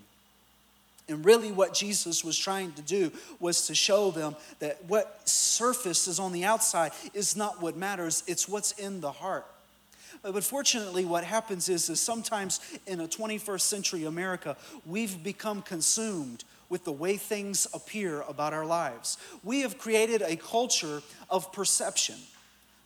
And 1.08 1.24
really, 1.24 1.54
what 1.54 1.74
Jesus 1.74 2.22
was 2.22 2.38
trying 2.38 2.74
to 2.74 2.82
do 2.82 3.14
was 3.40 3.68
to 3.68 3.74
show 3.74 4.12
them 4.12 4.36
that 4.60 4.84
what 4.90 5.22
surface 5.24 6.06
is 6.10 6.20
on 6.20 6.34
the 6.34 6.44
outside 6.44 6.92
is 7.14 7.38
not 7.38 7.62
what 7.62 7.78
matters, 7.78 8.26
it's 8.28 8.50
what's 8.50 8.74
in 8.74 9.00
the 9.00 9.14
heart. 9.14 9.46
Uh, 10.22 10.34
but 10.34 10.44
fortunately, 10.44 11.06
what 11.06 11.24
happens 11.24 11.70
is, 11.70 11.90
is 11.90 12.02
sometimes 12.02 12.60
in 12.88 13.00
a 13.00 13.08
21st 13.08 13.62
century 13.62 14.04
America, 14.04 14.58
we've 14.86 15.24
become 15.24 15.62
consumed 15.62 16.44
with 16.68 16.84
the 16.84 16.92
way 16.92 17.16
things 17.16 17.68
appear 17.74 18.20
about 18.28 18.52
our 18.52 18.66
lives. 18.66 19.18
We 19.46 19.62
have 19.62 19.78
created 19.78 20.22
a 20.22 20.36
culture 20.36 21.02
of 21.30 21.54
perception. 21.54 22.16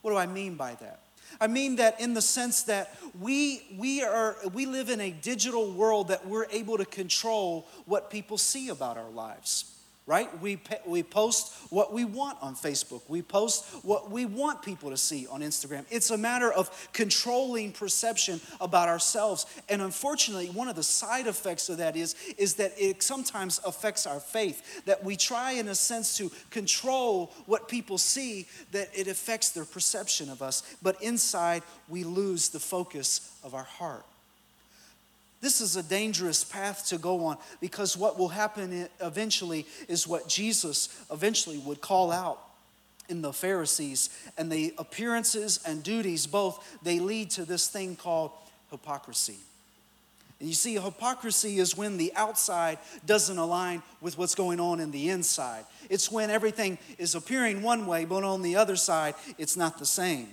What 0.04 0.12
do 0.12 0.18
I 0.18 0.28
mean 0.28 0.58
by 0.58 0.76
that? 0.76 1.00
I 1.40 1.48
mean 1.48 1.78
that 1.78 2.00
in 2.00 2.14
the 2.14 2.22
sense 2.22 2.64
that 2.64 2.96
we, 3.20 3.64
we, 3.78 4.04
are, 4.04 4.36
we 4.54 4.66
live 4.66 4.90
in 4.90 5.02
a 5.02 5.12
digital 5.12 5.72
world 5.72 6.10
that 6.10 6.28
we're 6.28 6.48
able 6.52 6.78
to 6.78 6.86
control 6.86 7.68
what 7.86 8.10
people 8.10 8.38
see 8.38 8.70
about 8.70 8.98
our 8.98 9.10
lives 9.10 9.73
right? 10.06 10.30
We, 10.42 10.60
we 10.86 11.02
post 11.02 11.54
what 11.70 11.94
we 11.94 12.04
want 12.04 12.38
on 12.42 12.56
Facebook. 12.56 13.02
We 13.08 13.22
post 13.22 13.66
what 13.84 14.12
we 14.12 14.26
want 14.26 14.62
people 14.62 14.90
to 14.90 14.98
see 14.98 15.28
on 15.28 15.42
Instagram. 15.42 15.86
It's 15.90 16.10
a 16.10 16.18
matter 16.18 16.52
of 16.52 16.90
controlling 16.92 17.72
perception 17.72 18.42
about 18.60 18.90
ourselves. 18.90 19.46
And 19.70 19.82
unfortunately, 19.82 20.50
one 20.50 20.68
of 20.68 20.76
the 20.76 20.84
side 20.84 21.28
effects 21.28 21.70
of 21.70 21.78
that 21.78 21.96
is, 21.96 22.16
is 22.38 22.56
that 22.56 22.74
it 22.78 23.02
sometimes 23.02 23.62
affects 23.66 24.06
our 24.06 24.20
faith. 24.20 24.84
That 24.86 25.04
we 25.04 25.16
try, 25.16 25.54
in 25.54 25.70
a 25.70 25.76
sense, 25.76 26.18
to 26.18 26.32
control 26.50 27.32
what 27.46 27.70
people 27.70 27.98
see, 27.98 28.48
that 28.72 28.90
it 28.94 29.08
affects 29.08 29.52
their 29.52 29.66
perception 29.66 30.30
of 30.30 30.42
us. 30.42 30.76
But 30.82 31.02
inside, 31.02 31.64
we 31.88 32.04
lose 32.04 32.50
the 32.50 32.60
focus 32.60 33.40
of 33.44 33.56
our 33.56 33.64
heart. 33.64 34.06
This 35.44 35.60
is 35.60 35.76
a 35.76 35.84
dangerous 35.84 36.42
path 36.46 36.88
to 36.88 36.98
go 36.98 37.26
on 37.26 37.38
because 37.60 37.98
what 37.98 38.18
will 38.18 38.30
happen 38.30 38.88
eventually 39.02 39.66
is 39.90 40.08
what 40.08 40.30
Jesus 40.30 40.88
eventually 41.12 41.58
would 41.58 41.82
call 41.82 42.14
out 42.14 42.40
in 43.10 43.22
the 43.22 43.34
Pharisees 43.34 44.10
and 44.38 44.50
the 44.50 44.74
appearances 44.78 45.60
and 45.68 45.84
duties 45.84 46.28
both 46.28 46.78
they 46.82 47.02
lead 47.02 47.30
to 47.32 47.44
this 47.44 47.68
thing 47.68 47.98
called 47.98 48.32
hypocrisy. 48.72 49.36
And 50.40 50.48
you 50.48 50.56
see, 50.56 50.76
hypocrisy 50.76 51.60
is 51.60 51.76
when 51.76 51.98
the 51.98 52.14
outside 52.16 52.78
doesn't 53.06 53.38
align 53.38 53.84
with 54.00 54.18
what's 54.18 54.36
going 54.36 54.62
on 54.62 54.80
in 54.80 54.92
the 54.92 55.10
inside. 55.10 55.66
It's 55.90 56.10
when 56.10 56.30
everything 56.30 56.78
is 56.98 57.16
appearing 57.16 57.62
one 57.62 57.86
way, 57.86 58.06
but 58.06 58.24
on 58.24 58.44
the 58.44 58.56
other 58.56 58.78
side, 58.78 59.16
it's 59.38 59.58
not 59.58 59.78
the 59.78 59.86
same. 59.86 60.30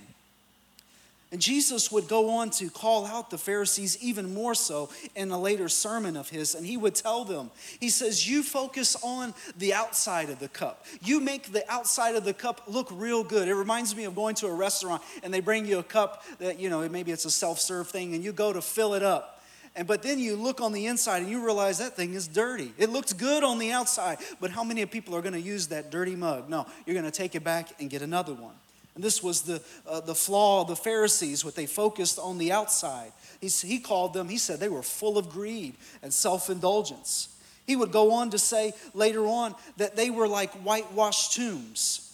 And 1.31 1.39
Jesus 1.39 1.89
would 1.93 2.09
go 2.09 2.29
on 2.29 2.49
to 2.51 2.69
call 2.69 3.05
out 3.05 3.29
the 3.29 3.37
Pharisees 3.37 3.97
even 4.03 4.33
more 4.33 4.53
so 4.53 4.89
in 5.15 5.31
a 5.31 5.39
later 5.39 5.69
sermon 5.69 6.17
of 6.17 6.29
his. 6.29 6.55
And 6.55 6.65
he 6.65 6.75
would 6.75 6.93
tell 6.93 7.23
them, 7.23 7.51
He 7.79 7.89
says, 7.89 8.27
You 8.27 8.43
focus 8.43 8.97
on 9.01 9.33
the 9.57 9.73
outside 9.73 10.29
of 10.29 10.39
the 10.39 10.49
cup. 10.49 10.85
You 11.01 11.21
make 11.21 11.53
the 11.53 11.69
outside 11.71 12.15
of 12.15 12.25
the 12.25 12.33
cup 12.33 12.63
look 12.67 12.89
real 12.91 13.23
good. 13.23 13.47
It 13.47 13.55
reminds 13.55 13.95
me 13.95 14.03
of 14.03 14.13
going 14.13 14.35
to 14.35 14.47
a 14.47 14.53
restaurant 14.53 15.01
and 15.23 15.33
they 15.33 15.39
bring 15.39 15.65
you 15.65 15.79
a 15.79 15.83
cup 15.83 16.25
that, 16.39 16.59
you 16.59 16.69
know, 16.69 16.87
maybe 16.89 17.13
it's 17.13 17.25
a 17.25 17.31
self 17.31 17.59
serve 17.59 17.87
thing 17.87 18.13
and 18.13 18.23
you 18.23 18.33
go 18.33 18.51
to 18.51 18.61
fill 18.61 18.93
it 18.93 19.03
up. 19.03 19.41
And 19.73 19.87
but 19.87 20.03
then 20.03 20.19
you 20.19 20.35
look 20.35 20.59
on 20.59 20.73
the 20.73 20.87
inside 20.87 21.21
and 21.21 21.31
you 21.31 21.45
realize 21.45 21.77
that 21.77 21.95
thing 21.95 22.13
is 22.13 22.27
dirty. 22.27 22.73
It 22.77 22.89
looks 22.89 23.13
good 23.13 23.45
on 23.45 23.57
the 23.57 23.71
outside, 23.71 24.17
but 24.41 24.51
how 24.51 24.65
many 24.65 24.85
people 24.85 25.15
are 25.15 25.21
going 25.21 25.33
to 25.33 25.39
use 25.39 25.67
that 25.67 25.91
dirty 25.91 26.17
mug? 26.17 26.49
No, 26.49 26.67
you're 26.85 26.93
going 26.93 27.09
to 27.09 27.17
take 27.17 27.35
it 27.35 27.43
back 27.45 27.69
and 27.79 27.89
get 27.89 28.01
another 28.01 28.33
one. 28.33 28.55
And 28.95 29.03
this 29.03 29.23
was 29.23 29.43
the, 29.43 29.61
uh, 29.87 30.01
the 30.01 30.15
flaw 30.15 30.61
of 30.61 30.67
the 30.67 30.75
Pharisees, 30.75 31.45
what 31.45 31.55
they 31.55 31.65
focused 31.65 32.19
on 32.19 32.37
the 32.37 32.51
outside. 32.51 33.11
He, 33.39 33.47
he 33.47 33.79
called 33.79 34.13
them, 34.13 34.27
he 34.27 34.37
said 34.37 34.59
they 34.59 34.69
were 34.69 34.83
full 34.83 35.17
of 35.17 35.29
greed 35.29 35.75
and 36.03 36.13
self 36.13 36.49
indulgence. 36.49 37.29
He 37.65 37.75
would 37.75 37.91
go 37.91 38.11
on 38.11 38.31
to 38.31 38.39
say 38.39 38.73
later 38.93 39.25
on 39.27 39.55
that 39.77 39.95
they 39.95 40.09
were 40.09 40.27
like 40.27 40.51
whitewashed 40.55 41.33
tombs. 41.33 42.07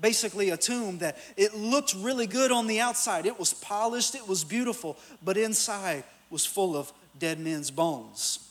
Basically, 0.00 0.50
a 0.50 0.56
tomb 0.56 0.98
that 0.98 1.16
it 1.36 1.54
looked 1.54 1.94
really 1.94 2.26
good 2.26 2.52
on 2.52 2.66
the 2.66 2.80
outside. 2.80 3.24
It 3.24 3.38
was 3.38 3.54
polished, 3.54 4.14
it 4.14 4.28
was 4.28 4.44
beautiful, 4.44 4.98
but 5.24 5.36
inside 5.36 6.04
was 6.30 6.44
full 6.44 6.76
of 6.76 6.92
dead 7.18 7.38
men's 7.38 7.70
bones. 7.70 8.43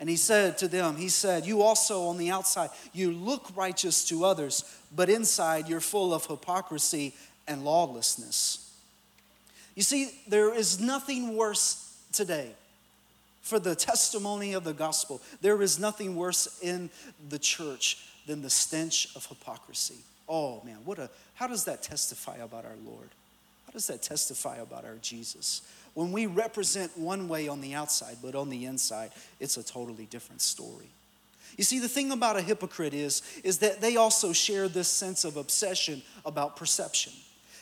And 0.00 0.08
he 0.08 0.16
said 0.16 0.56
to 0.58 0.68
them, 0.68 0.96
He 0.96 1.10
said, 1.10 1.46
You 1.46 1.60
also 1.60 2.04
on 2.04 2.16
the 2.16 2.30
outside, 2.30 2.70
you 2.94 3.12
look 3.12 3.54
righteous 3.54 4.04
to 4.06 4.24
others, 4.24 4.64
but 4.94 5.10
inside 5.10 5.68
you're 5.68 5.80
full 5.80 6.14
of 6.14 6.26
hypocrisy 6.26 7.14
and 7.46 7.64
lawlessness. 7.64 8.66
You 9.76 9.82
see, 9.82 10.10
there 10.26 10.52
is 10.54 10.80
nothing 10.80 11.36
worse 11.36 11.96
today 12.12 12.50
for 13.42 13.58
the 13.58 13.74
testimony 13.74 14.54
of 14.54 14.64
the 14.64 14.72
gospel. 14.72 15.20
There 15.42 15.60
is 15.60 15.78
nothing 15.78 16.16
worse 16.16 16.58
in 16.62 16.90
the 17.28 17.38
church 17.38 17.98
than 18.26 18.42
the 18.42 18.50
stench 18.50 19.14
of 19.14 19.26
hypocrisy. 19.26 19.98
Oh 20.28 20.62
man, 20.64 20.78
what 20.84 20.98
a 20.98 21.10
how 21.34 21.46
does 21.46 21.64
that 21.64 21.82
testify 21.82 22.36
about 22.36 22.64
our 22.64 22.76
Lord? 22.84 23.08
How 23.66 23.72
does 23.72 23.86
that 23.88 24.02
testify 24.02 24.56
about 24.56 24.84
our 24.84 24.96
Jesus? 25.02 25.62
When 25.94 26.12
we 26.12 26.26
represent 26.26 26.96
one 26.96 27.28
way 27.28 27.48
on 27.48 27.60
the 27.60 27.74
outside, 27.74 28.18
but 28.22 28.34
on 28.34 28.48
the 28.48 28.64
inside, 28.64 29.10
it's 29.38 29.56
a 29.56 29.62
totally 29.62 30.06
different 30.06 30.40
story. 30.40 30.90
You 31.56 31.64
see, 31.64 31.78
the 31.78 31.88
thing 31.88 32.12
about 32.12 32.36
a 32.36 32.42
hypocrite 32.42 32.94
is, 32.94 33.22
is 33.42 33.58
that 33.58 33.80
they 33.80 33.96
also 33.96 34.32
share 34.32 34.68
this 34.68 34.88
sense 34.88 35.24
of 35.24 35.36
obsession 35.36 36.02
about 36.24 36.56
perception. 36.56 37.12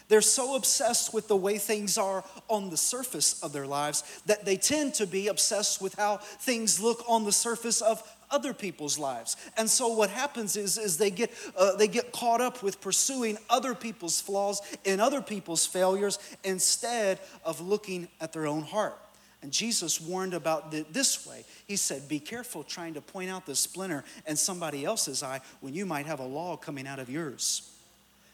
They're 0.09 0.21
so 0.23 0.57
obsessed 0.57 1.13
with 1.13 1.29
the 1.29 1.37
way 1.37 1.59
things 1.59 1.99
are 1.99 2.25
on 2.49 2.71
the 2.71 2.77
surface 2.77 3.43
of 3.43 3.53
their 3.53 3.67
lives 3.67 4.23
that 4.27 4.45
they 4.45 4.57
tend 4.57 4.95
to 4.95 5.07
be 5.07 5.29
obsessed 5.29 5.83
with 5.83 5.95
how 5.95 6.17
things 6.17 6.81
look 6.81 7.05
on 7.07 7.25
the 7.25 7.33
surface 7.33 7.83
of 7.83 8.03
other 8.31 8.53
people's 8.53 8.99
lives. 8.99 9.37
And 9.57 9.69
so 9.69 9.89
what 9.89 10.11
happens 10.11 10.57
is, 10.57 10.79
is 10.79 10.99
they, 10.99 11.11
get, 11.11 11.33
uh, 11.57 11.77
they 11.77 11.89
get 11.89 12.13
caught 12.13 12.41
up 12.41 12.63
with 12.63 12.81
pursuing 12.81 13.39
other 13.49 13.75
people's 13.75 14.21
flaws 14.21 14.61
and 14.85 15.01
other 15.01 15.21
people's 15.21 15.67
failures 15.67 16.19
instead 16.45 17.19
of 17.45 17.61
looking 17.61 18.09
at 18.21 18.33
their 18.33 18.47
own 18.47 18.63
heart. 18.63 18.99
And 19.43 19.53
Jesus 19.53 20.01
warned 20.01 20.35
about 20.35 20.75
it 20.75 20.93
this 20.93 21.27
way. 21.27 21.45
He 21.67 21.77
said, 21.77 22.09
Be 22.09 22.19
careful 22.19 22.65
trying 22.65 22.95
to 22.95 23.01
point 23.01 23.31
out 23.31 23.47
the 23.47 23.55
splinter 23.55 24.05
in 24.27 24.37
somebody 24.37 24.85
else's 24.85 25.23
eye 25.23 25.41
when 25.61 25.75
you 25.75 25.87
might 25.87 26.07
have 26.07 26.19
a 26.19 26.27
log 26.27 26.61
coming 26.61 26.87
out 26.87 26.99
of 26.99 27.09
yours. 27.09 27.71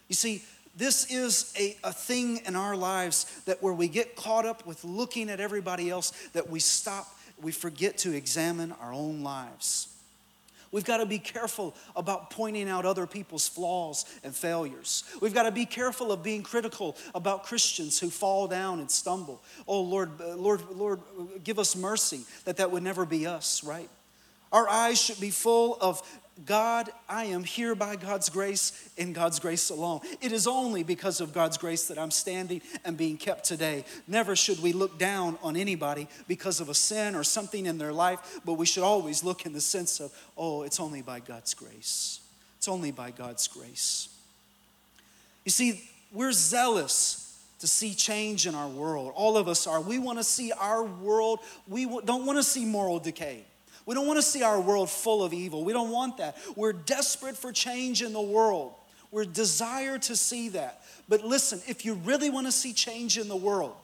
You 0.07 0.15
see, 0.15 0.43
this 0.75 1.09
is 1.11 1.53
a, 1.57 1.77
a 1.83 1.93
thing 1.93 2.41
in 2.45 2.55
our 2.55 2.75
lives 2.75 3.41
that 3.45 3.61
where 3.63 3.73
we 3.73 3.87
get 3.87 4.15
caught 4.15 4.45
up 4.45 4.65
with 4.65 4.83
looking 4.83 5.29
at 5.29 5.39
everybody 5.39 5.89
else 5.89 6.11
that 6.33 6.49
we 6.49 6.59
stop 6.59 7.07
we 7.41 7.51
forget 7.51 7.97
to 7.99 8.13
examine 8.13 8.71
our 8.73 8.93
own 8.93 9.23
lives. 9.23 9.89
We've 10.71 10.83
got 10.83 10.97
to 10.97 11.05
be 11.05 11.19
careful 11.19 11.73
about 11.95 12.31
pointing 12.31 12.67
out 12.67 12.85
other 12.85 13.07
people's 13.07 13.47
flaws 13.47 14.03
and 14.25 14.35
failures. 14.35 15.05
We've 15.21 15.33
got 15.33 15.43
to 15.43 15.51
be 15.51 15.65
careful 15.65 16.11
of 16.11 16.21
being 16.21 16.43
critical 16.43 16.97
about 17.13 17.43
Christians 17.43 17.97
who 17.97 18.09
fall 18.09 18.47
down 18.47 18.81
and 18.81 18.91
stumble. 18.91 19.41
Oh 19.69 19.79
Lord, 19.79 20.19
uh, 20.19 20.35
Lord, 20.35 20.61
Lord, 20.71 20.99
give 21.45 21.59
us 21.59 21.77
mercy 21.77 22.25
that 22.43 22.57
that 22.57 22.71
would 22.71 22.83
never 22.83 23.05
be 23.05 23.25
us, 23.25 23.63
right? 23.63 23.89
Our 24.51 24.67
eyes 24.69 25.01
should 25.01 25.19
be 25.19 25.31
full 25.31 25.77
of 25.81 26.01
God, 26.45 26.89
I 27.07 27.25
am 27.25 27.45
here 27.45 27.75
by 27.75 27.95
God's 27.95 28.27
grace 28.27 28.89
in 28.97 29.13
God's 29.13 29.39
grace 29.39 29.69
alone. 29.69 30.01
It 30.19 30.33
is 30.33 30.47
only 30.47 30.83
because 30.83 31.21
of 31.21 31.33
God's 31.33 31.57
grace 31.57 31.87
that 31.87 31.97
I'm 31.97 32.11
standing 32.11 32.61
and 32.83 32.97
being 32.97 33.15
kept 33.15 33.45
today. 33.45 33.85
Never 34.05 34.35
should 34.35 34.61
we 34.61 34.73
look 34.73 34.99
down 34.99 35.37
on 35.41 35.55
anybody 35.55 36.09
because 36.27 36.59
of 36.59 36.67
a 36.67 36.73
sin 36.73 37.15
or 37.15 37.23
something 37.23 37.65
in 37.65 37.77
their 37.77 37.93
life, 37.93 38.41
but 38.43 38.55
we 38.55 38.65
should 38.65 38.83
always 38.83 39.23
look 39.23 39.45
in 39.45 39.53
the 39.53 39.61
sense 39.61 40.01
of, 40.01 40.11
oh, 40.37 40.63
it's 40.63 40.81
only 40.81 41.01
by 41.01 41.21
God's 41.21 41.53
grace. 41.53 42.19
It's 42.57 42.67
only 42.67 42.91
by 42.91 43.11
God's 43.11 43.47
grace. 43.47 44.09
You 45.45 45.51
see, 45.51 45.89
we're 46.11 46.33
zealous 46.33 47.39
to 47.59 47.67
see 47.67 47.93
change 47.93 48.45
in 48.45 48.55
our 48.55 48.67
world. 48.67 49.13
All 49.15 49.37
of 49.37 49.47
us 49.47 49.67
are. 49.67 49.79
We 49.79 49.99
want 49.99 50.17
to 50.17 50.23
see 50.23 50.51
our 50.51 50.83
world, 50.83 51.39
we 51.65 51.85
don't 51.85 52.25
want 52.25 52.37
to 52.39 52.43
see 52.43 52.65
moral 52.65 52.99
decay. 52.99 53.45
We 53.85 53.93
don't 53.93 54.07
want 54.07 54.17
to 54.17 54.23
see 54.23 54.41
our 54.41 54.59
world 54.59 54.89
full 54.89 55.23
of 55.23 55.33
evil. 55.33 55.63
We 55.63 55.73
don't 55.73 55.91
want 55.91 56.17
that. 56.17 56.37
We're 56.55 56.73
desperate 56.73 57.37
for 57.37 57.51
change 57.51 58.01
in 58.01 58.13
the 58.13 58.21
world. 58.21 58.73
We're 59.11 59.25
desire 59.25 59.99
to 59.99 60.15
see 60.15 60.49
that. 60.49 60.81
But 61.07 61.23
listen, 61.23 61.61
if 61.67 61.85
you 61.85 61.93
really 61.93 62.29
want 62.29 62.47
to 62.47 62.51
see 62.51 62.73
change 62.73 63.17
in 63.17 63.27
the 63.27 63.35
world, 63.35 63.75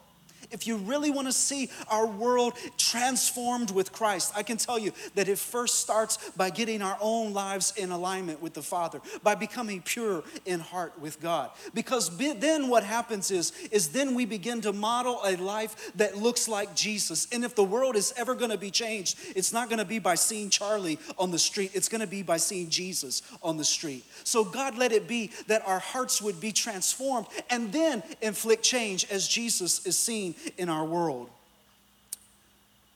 if 0.52 0.66
you 0.66 0.76
really 0.76 1.10
want 1.10 1.28
to 1.28 1.32
see 1.32 1.70
our 1.88 2.06
world 2.06 2.54
transformed 2.76 3.70
with 3.70 3.92
Christ, 3.92 4.32
I 4.36 4.42
can 4.42 4.56
tell 4.56 4.78
you 4.78 4.92
that 5.14 5.28
it 5.28 5.38
first 5.38 5.80
starts 5.80 6.30
by 6.36 6.50
getting 6.50 6.82
our 6.82 6.96
own 7.00 7.32
lives 7.32 7.72
in 7.76 7.90
alignment 7.90 8.40
with 8.42 8.54
the 8.54 8.62
Father, 8.62 9.00
by 9.22 9.34
becoming 9.34 9.82
pure 9.82 10.22
in 10.44 10.60
heart 10.60 10.98
with 11.00 11.20
God. 11.20 11.50
Because 11.74 12.16
then 12.16 12.68
what 12.68 12.84
happens 12.84 13.30
is, 13.30 13.52
is 13.70 13.88
then 13.88 14.14
we 14.14 14.24
begin 14.24 14.60
to 14.62 14.72
model 14.72 15.20
a 15.24 15.36
life 15.36 15.92
that 15.96 16.16
looks 16.16 16.48
like 16.48 16.74
Jesus. 16.74 17.28
And 17.32 17.44
if 17.44 17.54
the 17.54 17.64
world 17.64 17.96
is 17.96 18.12
ever 18.16 18.34
going 18.34 18.50
to 18.50 18.58
be 18.58 18.70
changed, 18.70 19.18
it's 19.34 19.52
not 19.52 19.68
going 19.68 19.78
to 19.78 19.84
be 19.84 19.98
by 19.98 20.14
seeing 20.14 20.50
Charlie 20.50 20.98
on 21.18 21.30
the 21.30 21.38
street, 21.38 21.72
it's 21.74 21.88
going 21.88 22.00
to 22.00 22.06
be 22.06 22.22
by 22.22 22.36
seeing 22.36 22.68
Jesus 22.68 23.22
on 23.42 23.56
the 23.56 23.64
street. 23.64 24.04
So 24.24 24.44
God 24.44 24.76
let 24.76 24.92
it 24.92 25.08
be 25.08 25.30
that 25.46 25.66
our 25.66 25.78
hearts 25.78 26.20
would 26.20 26.40
be 26.40 26.52
transformed 26.52 27.26
and 27.50 27.72
then 27.72 28.02
inflict 28.20 28.62
change 28.62 29.06
as 29.10 29.26
Jesus 29.26 29.84
is 29.86 29.96
seen 29.96 30.34
in 30.56 30.68
our 30.68 30.84
world. 30.84 31.30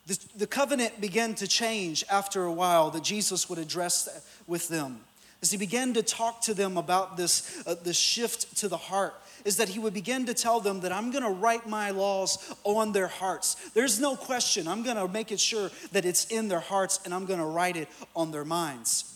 The, 0.07 0.19
the 0.37 0.47
covenant 0.47 1.01
began 1.01 1.35
to 1.37 1.49
change 1.49 2.05
after 2.11 2.45
a 2.45 2.53
while 2.53 2.91
that 2.91 3.03
Jesus 3.03 3.49
would 3.51 3.59
address 3.59 4.09
with 4.47 4.69
them. 4.69 5.01
As 5.43 5.51
he 5.51 5.59
began 5.59 5.95
to 5.95 6.03
talk 6.03 6.41
to 6.43 6.55
them 6.55 6.77
about 6.77 7.17
this, 7.17 7.63
uh, 7.67 7.75
this 7.83 7.99
shift 7.99 8.57
to 8.59 8.69
the 8.69 8.77
heart, 8.77 9.15
is 9.45 9.59
that 9.59 9.69
he 9.69 9.79
would 9.79 9.95
begin 9.95 10.27
to 10.27 10.35
tell 10.35 10.59
them 10.61 10.81
that 10.81 10.93
I'm 10.93 11.13
going 11.13 11.23
to 11.23 11.31
write 11.31 11.69
my 11.69 11.91
laws 11.91 12.55
on 12.65 12.93
their 12.93 13.07
hearts. 13.07 13.55
There's 13.71 14.01
no 14.01 14.17
question. 14.17 14.67
I'm 14.67 14.83
going 14.83 14.97
to 14.97 15.07
make 15.07 15.31
it 15.31 15.39
sure 15.39 15.71
that 15.93 16.05
it's 16.05 16.27
in 16.27 16.49
their 16.49 16.61
hearts 16.61 16.99
and 17.05 17.15
I'm 17.15 17.27
going 17.27 17.39
to 17.39 17.47
write 17.47 17.77
it 17.77 17.89
on 18.17 18.33
their 18.33 18.45
minds. 18.45 19.13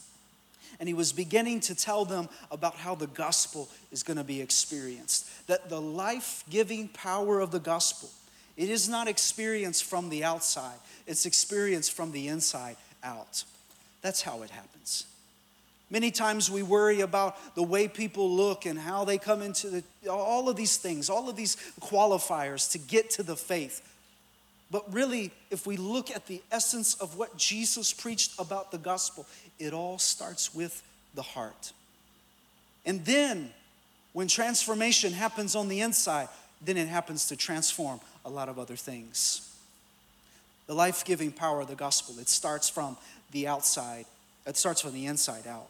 and 0.78 0.88
he 0.88 0.94
was 0.94 1.12
beginning 1.12 1.60
to 1.60 1.74
tell 1.74 2.04
them 2.04 2.28
about 2.50 2.74
how 2.76 2.94
the 2.94 3.08
gospel 3.08 3.68
is 3.92 4.02
going 4.02 4.16
to 4.16 4.24
be 4.24 4.40
experienced. 4.40 5.46
That 5.46 5.68
the 5.68 5.80
life 5.80 6.44
giving 6.48 6.88
power 6.88 7.40
of 7.40 7.50
the 7.50 7.60
gospel, 7.60 8.08
it 8.60 8.68
is 8.68 8.90
not 8.90 9.08
experienced 9.08 9.84
from 9.84 10.10
the 10.10 10.22
outside, 10.22 10.76
it's 11.06 11.24
experienced 11.24 11.92
from 11.92 12.12
the 12.12 12.28
inside 12.28 12.76
out. 13.02 13.42
That's 14.02 14.20
how 14.20 14.42
it 14.42 14.50
happens. 14.50 15.06
Many 15.88 16.10
times 16.10 16.50
we 16.50 16.62
worry 16.62 17.00
about 17.00 17.54
the 17.54 17.62
way 17.62 17.88
people 17.88 18.30
look 18.30 18.66
and 18.66 18.78
how 18.78 19.06
they 19.06 19.16
come 19.16 19.40
into 19.40 19.70
the, 19.70 19.82
all 20.10 20.50
of 20.50 20.56
these 20.56 20.76
things, 20.76 21.08
all 21.08 21.30
of 21.30 21.36
these 21.36 21.56
qualifiers 21.80 22.70
to 22.72 22.78
get 22.78 23.08
to 23.12 23.22
the 23.22 23.34
faith. 23.34 23.80
But 24.70 24.92
really, 24.92 25.32
if 25.50 25.66
we 25.66 25.78
look 25.78 26.10
at 26.10 26.26
the 26.26 26.42
essence 26.52 27.00
of 27.00 27.16
what 27.16 27.38
Jesus 27.38 27.94
preached 27.94 28.38
about 28.38 28.72
the 28.72 28.78
gospel, 28.78 29.26
it 29.58 29.72
all 29.72 29.98
starts 29.98 30.54
with 30.54 30.82
the 31.14 31.22
heart. 31.22 31.72
And 32.84 33.06
then, 33.06 33.54
when 34.12 34.28
transformation 34.28 35.14
happens 35.14 35.56
on 35.56 35.68
the 35.68 35.80
inside, 35.80 36.28
then 36.60 36.76
it 36.76 36.88
happens 36.88 37.28
to 37.28 37.36
transform 37.36 38.00
a 38.24 38.30
lot 38.30 38.48
of 38.48 38.58
other 38.58 38.76
things. 38.76 39.46
The 40.66 40.74
life 40.74 41.04
giving 41.04 41.32
power 41.32 41.60
of 41.60 41.68
the 41.68 41.74
gospel, 41.74 42.18
it 42.18 42.28
starts 42.28 42.68
from 42.68 42.96
the 43.32 43.48
outside, 43.48 44.06
it 44.46 44.56
starts 44.56 44.80
from 44.80 44.92
the 44.92 45.06
inside 45.06 45.46
out. 45.46 45.68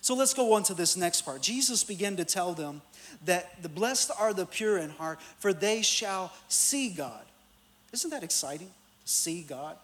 So 0.00 0.14
let's 0.14 0.34
go 0.34 0.52
on 0.54 0.62
to 0.64 0.74
this 0.74 0.96
next 0.96 1.22
part. 1.22 1.42
Jesus 1.42 1.82
began 1.82 2.16
to 2.16 2.24
tell 2.24 2.52
them 2.52 2.82
that 3.24 3.62
the 3.62 3.68
blessed 3.68 4.10
are 4.18 4.32
the 4.32 4.46
pure 4.46 4.78
in 4.78 4.90
heart, 4.90 5.20
for 5.38 5.52
they 5.52 5.82
shall 5.82 6.32
see 6.48 6.90
God. 6.90 7.24
Isn't 7.92 8.10
that 8.10 8.22
exciting? 8.22 8.70
See 9.04 9.42
God. 9.42 9.76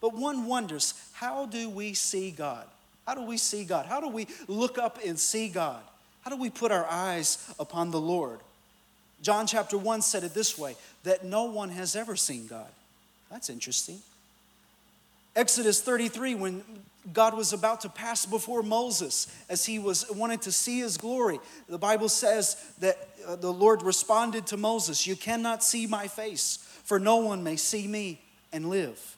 But 0.00 0.14
one 0.14 0.46
wonders, 0.46 0.94
how 1.12 1.46
do 1.46 1.68
we 1.70 1.94
see 1.94 2.30
God? 2.30 2.66
How 3.06 3.14
do 3.14 3.22
we 3.22 3.36
see 3.36 3.64
God? 3.64 3.86
How 3.86 4.00
do 4.00 4.08
we 4.08 4.26
look 4.46 4.78
up 4.78 4.98
and 5.04 5.18
see 5.18 5.48
God? 5.48 5.80
How 6.22 6.30
do 6.30 6.36
we 6.36 6.50
put 6.50 6.70
our 6.70 6.86
eyes 6.86 7.52
upon 7.58 7.90
the 7.90 8.00
Lord? 8.00 8.40
John 9.22 9.46
chapter 9.46 9.76
1 9.76 10.02
said 10.02 10.24
it 10.24 10.34
this 10.34 10.56
way 10.56 10.76
that 11.02 11.24
no 11.24 11.44
one 11.44 11.70
has 11.70 11.96
ever 11.96 12.16
seen 12.16 12.46
God. 12.46 12.68
That's 13.30 13.50
interesting. 13.50 13.98
Exodus 15.36 15.80
33, 15.80 16.34
when 16.34 16.64
God 17.12 17.36
was 17.36 17.52
about 17.52 17.82
to 17.82 17.88
pass 17.88 18.26
before 18.26 18.62
Moses 18.62 19.26
as 19.48 19.64
he 19.64 19.78
was 19.78 20.08
wanted 20.10 20.42
to 20.42 20.52
see 20.52 20.80
his 20.80 20.96
glory, 20.96 21.38
the 21.68 21.78
Bible 21.78 22.08
says 22.08 22.56
that 22.80 23.08
uh, 23.26 23.36
the 23.36 23.52
Lord 23.52 23.82
responded 23.82 24.46
to 24.48 24.56
Moses, 24.56 25.06
You 25.06 25.16
cannot 25.16 25.62
see 25.62 25.86
my 25.86 26.08
face, 26.08 26.58
for 26.84 26.98
no 26.98 27.16
one 27.16 27.42
may 27.42 27.56
see 27.56 27.86
me 27.86 28.20
and 28.52 28.68
live. 28.68 29.17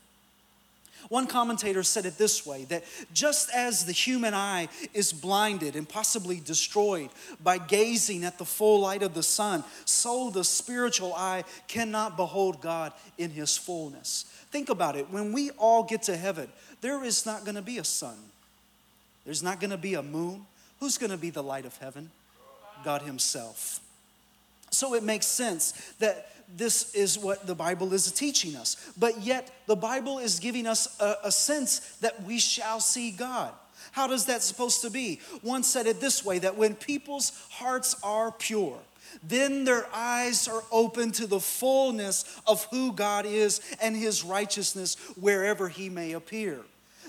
One 1.08 1.26
commentator 1.26 1.82
said 1.82 2.06
it 2.06 2.18
this 2.18 2.46
way 2.46 2.64
that 2.64 2.84
just 3.12 3.50
as 3.54 3.84
the 3.84 3.92
human 3.92 4.34
eye 4.34 4.68
is 4.94 5.12
blinded 5.12 5.76
and 5.76 5.88
possibly 5.88 6.40
destroyed 6.40 7.10
by 7.42 7.58
gazing 7.58 8.24
at 8.24 8.38
the 8.38 8.44
full 8.44 8.80
light 8.80 9.02
of 9.02 9.14
the 9.14 9.22
sun, 9.22 9.64
so 9.84 10.30
the 10.30 10.44
spiritual 10.44 11.14
eye 11.14 11.44
cannot 11.68 12.16
behold 12.16 12.60
God 12.60 12.92
in 13.18 13.30
his 13.30 13.56
fullness. 13.56 14.24
Think 14.50 14.68
about 14.68 14.96
it. 14.96 15.10
When 15.10 15.32
we 15.32 15.50
all 15.50 15.82
get 15.84 16.02
to 16.04 16.16
heaven, 16.16 16.48
there 16.80 17.04
is 17.04 17.26
not 17.26 17.44
going 17.44 17.56
to 17.56 17.62
be 17.62 17.78
a 17.78 17.84
sun, 17.84 18.16
there's 19.24 19.42
not 19.42 19.60
going 19.60 19.70
to 19.70 19.78
be 19.78 19.94
a 19.94 20.02
moon. 20.02 20.46
Who's 20.80 20.96
going 20.96 21.10
to 21.10 21.18
be 21.18 21.28
the 21.28 21.42
light 21.42 21.66
of 21.66 21.76
heaven? 21.76 22.10
God 22.84 23.02
Himself. 23.02 23.80
So 24.70 24.94
it 24.94 25.02
makes 25.02 25.26
sense 25.26 25.72
that 25.98 26.30
this 26.56 26.94
is 26.94 27.18
what 27.18 27.46
the 27.46 27.54
Bible 27.54 27.92
is 27.92 28.10
teaching 28.12 28.56
us. 28.56 28.92
But 28.98 29.20
yet, 29.20 29.50
the 29.66 29.76
Bible 29.76 30.18
is 30.18 30.38
giving 30.38 30.66
us 30.66 31.00
a, 31.00 31.16
a, 31.24 31.32
sense 31.32 31.80
that 32.00 32.22
we 32.24 32.38
shall 32.38 32.80
see 32.80 33.10
God. 33.10 33.52
How 33.92 34.06
does 34.06 34.26
that 34.26 34.42
supposed 34.42 34.82
to 34.82 34.90
be? 34.90 35.20
One 35.42 35.62
said 35.62 35.86
it 35.86 36.00
this 36.00 36.24
way 36.24 36.38
that 36.40 36.56
when 36.56 36.74
people's 36.74 37.32
hearts 37.50 37.96
are 38.02 38.32
pure, 38.32 38.78
then 39.22 39.64
their 39.64 39.86
eyes 39.92 40.46
are 40.48 40.62
open 40.70 41.10
to 41.12 41.26
the 41.26 41.40
fullness 41.40 42.40
of 42.46 42.64
who 42.66 42.92
God 42.92 43.26
is 43.26 43.60
and 43.82 43.96
his 43.96 44.24
righteousness 44.24 44.96
wherever 45.16 45.68
he 45.68 45.88
may 45.88 46.12
appear. 46.12 46.60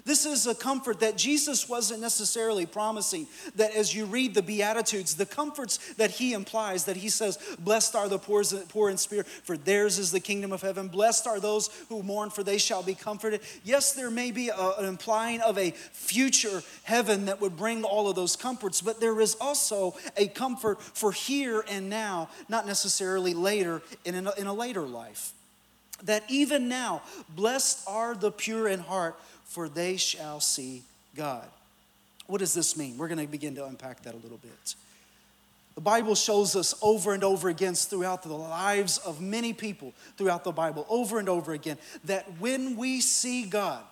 This 0.03 0.25
is 0.25 0.47
a 0.47 0.55
comfort 0.55 0.99
that 1.01 1.17
Jesus 1.17 1.69
wasn't 1.69 2.01
necessarily 2.01 2.65
promising. 2.65 3.27
That 3.55 3.75
as 3.75 3.93
you 3.93 4.05
read 4.05 4.33
the 4.33 4.41
Beatitudes, 4.41 5.15
the 5.15 5.25
comforts 5.25 5.77
that 5.93 6.11
he 6.11 6.33
implies, 6.33 6.85
that 6.85 6.97
he 6.97 7.09
says, 7.09 7.37
Blessed 7.59 7.95
are 7.95 8.09
the 8.09 8.17
poor, 8.17 8.89
in 8.89 8.97
spirit, 8.97 9.27
for 9.27 9.57
theirs 9.57 9.99
is 9.99 10.11
the 10.11 10.19
kingdom 10.19 10.51
of 10.51 10.61
heaven. 10.61 10.87
Blessed 10.87 11.27
are 11.27 11.39
those 11.39 11.69
who 11.89 12.01
mourn, 12.01 12.29
for 12.29 12.43
they 12.43 12.57
shall 12.57 12.81
be 12.81 12.95
comforted. 12.95 13.41
Yes, 13.63 13.93
there 13.93 14.09
may 14.09 14.31
be 14.31 14.49
a, 14.49 14.71
an 14.79 14.85
implying 14.85 15.41
of 15.41 15.57
a 15.57 15.71
future 15.71 16.63
heaven 16.83 17.25
that 17.25 17.39
would 17.39 17.55
bring 17.55 17.83
all 17.83 18.09
of 18.09 18.15
those 18.15 18.35
comforts, 18.35 18.81
but 18.81 18.99
there 18.99 19.19
is 19.21 19.35
also 19.39 19.95
a 20.17 20.27
comfort 20.27 20.81
for 20.81 21.11
here 21.11 21.63
and 21.69 21.89
now, 21.89 22.29
not 22.49 22.65
necessarily 22.65 23.33
later 23.33 23.81
in 24.05 24.27
a, 24.27 24.31
in 24.37 24.47
a 24.47 24.53
later 24.53 24.81
life. 24.81 25.33
That 26.03 26.23
even 26.29 26.67
now, 26.67 27.03
blessed 27.29 27.83
are 27.87 28.15
the 28.15 28.31
pure 28.31 28.67
in 28.67 28.79
heart 28.79 29.15
for 29.51 29.67
they 29.67 29.97
shall 29.97 30.39
see 30.39 30.81
God. 31.13 31.45
What 32.27 32.37
does 32.37 32.53
this 32.53 32.77
mean? 32.77 32.97
We're 32.97 33.09
going 33.09 33.19
to 33.19 33.29
begin 33.29 33.53
to 33.55 33.65
unpack 33.65 34.01
that 34.03 34.13
a 34.13 34.17
little 34.17 34.37
bit. 34.37 34.75
The 35.75 35.81
Bible 35.81 36.15
shows 36.15 36.55
us 36.55 36.73
over 36.81 37.13
and 37.13 37.21
over 37.21 37.49
again 37.49 37.75
throughout 37.75 38.23
the 38.23 38.33
lives 38.33 38.97
of 38.99 39.19
many 39.19 39.51
people 39.51 39.93
throughout 40.17 40.45
the 40.45 40.53
Bible, 40.53 40.85
over 40.89 41.19
and 41.19 41.27
over 41.27 41.51
again, 41.51 41.77
that 42.05 42.39
when 42.39 42.77
we 42.77 43.01
see 43.01 43.43
God, 43.43 43.83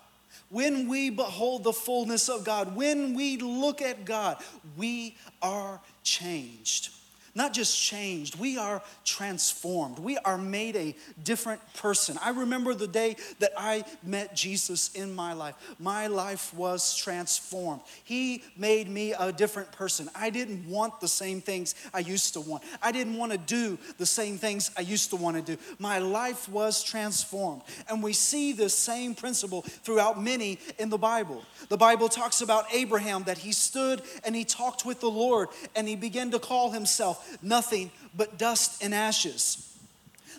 when 0.50 0.88
we 0.88 1.10
behold 1.10 1.66
the 1.66 1.74
fullness 1.74 2.30
of 2.30 2.46
God, 2.46 2.74
when 2.74 3.14
we 3.14 3.36
look 3.36 3.82
at 3.82 4.06
God, 4.06 4.38
we 4.78 5.18
are 5.42 5.82
changed 6.04 6.92
not 7.40 7.54
just 7.54 7.82
changed, 7.82 8.38
we 8.38 8.58
are 8.58 8.82
transformed. 9.06 9.98
We 9.98 10.18
are 10.18 10.38
made 10.38 10.76
a 10.76 10.94
different 11.24 11.62
person. 11.74 12.20
I 12.22 12.32
remember 12.32 12.74
the 12.74 12.86
day 12.86 13.16
that 13.40 13.54
I 13.58 13.86
met 14.04 14.36
Jesus 14.36 14.94
in 14.94 15.16
my 15.16 15.32
life. 15.32 15.56
My 15.80 16.08
life 16.08 16.54
was 16.54 16.94
transformed. 16.98 17.80
He 18.04 18.44
made 18.58 18.90
me 18.90 19.14
a 19.18 19.32
different 19.32 19.72
person. 19.72 20.10
I 20.14 20.32
didn't 20.32 20.68
want 20.68 21.00
the 21.00 21.08
same 21.08 21.40
things 21.40 21.76
I 21.94 22.00
used 22.00 22.34
to 22.34 22.42
want, 22.42 22.62
I 22.84 22.92
didn't 22.92 23.16
want 23.16 23.32
to 23.32 23.38
do 23.38 23.78
the 23.98 24.06
same 24.06 24.38
things 24.38 24.70
I 24.78 24.82
used 24.82 25.10
to 25.12 25.16
want 25.16 25.38
to 25.38 25.56
do. 25.56 25.62
My 25.80 26.00
life 26.00 26.50
was 26.50 26.84
transformed. 26.84 27.62
And 27.88 28.04
we 28.04 28.12
see 28.12 28.52
this 28.52 28.78
same 28.78 29.16
principle 29.16 29.62
throughout 29.62 30.22
many 30.22 30.60
in 30.78 30.90
the 30.90 30.98
Bible. 30.98 31.42
The 31.70 31.78
Bible 31.78 32.10
talks 32.10 32.42
about 32.42 32.66
Abraham 32.74 33.24
that 33.24 33.38
he 33.38 33.54
stood 33.54 34.02
and 34.26 34.36
he 34.36 34.44
talked 34.44 34.86
with 34.86 35.00
the 35.00 35.10
Lord 35.10 35.48
and 35.74 35.88
he 35.88 35.96
began 35.96 36.32
to 36.32 36.40
call 36.40 36.72
himself 36.72 37.29
nothing 37.42 37.92
but 38.16 38.38
dust 38.38 38.84
and 38.84 38.94
ashes. 38.94 39.66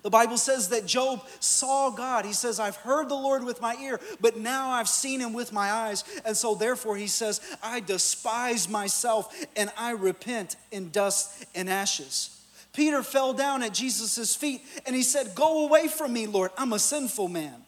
The 0.02 0.10
Bible 0.10 0.38
says 0.38 0.70
that 0.70 0.86
Job 0.86 1.26
saw 1.40 1.90
God. 1.90 2.24
He 2.24 2.32
says, 2.32 2.58
I've 2.58 2.76
heard 2.76 3.08
the 3.08 3.14
Lord 3.14 3.44
with 3.44 3.60
my 3.60 3.76
ear, 3.82 4.00
but 4.20 4.38
now 4.38 4.70
I've 4.70 4.88
seen 4.88 5.20
him 5.20 5.32
with 5.32 5.52
my 5.52 5.70
eyes. 5.70 6.04
And 6.24 6.36
so, 6.36 6.54
therefore, 6.54 6.96
he 6.96 7.06
says, 7.06 7.40
I 7.62 7.80
despise 7.80 8.68
myself 8.68 9.34
and 9.56 9.70
I 9.76 9.90
repent 9.90 10.56
in 10.70 10.90
dust 10.90 11.44
and 11.54 11.68
ashes. 11.68 12.40
Peter 12.72 13.02
fell 13.02 13.32
down 13.34 13.62
at 13.62 13.74
Jesus' 13.74 14.34
feet 14.34 14.62
and 14.86 14.96
he 14.96 15.02
said, 15.02 15.34
Go 15.34 15.66
away 15.66 15.88
from 15.88 16.12
me, 16.12 16.26
Lord. 16.26 16.50
I'm 16.56 16.72
a 16.72 16.78
sinful 16.78 17.28
man. 17.28 17.64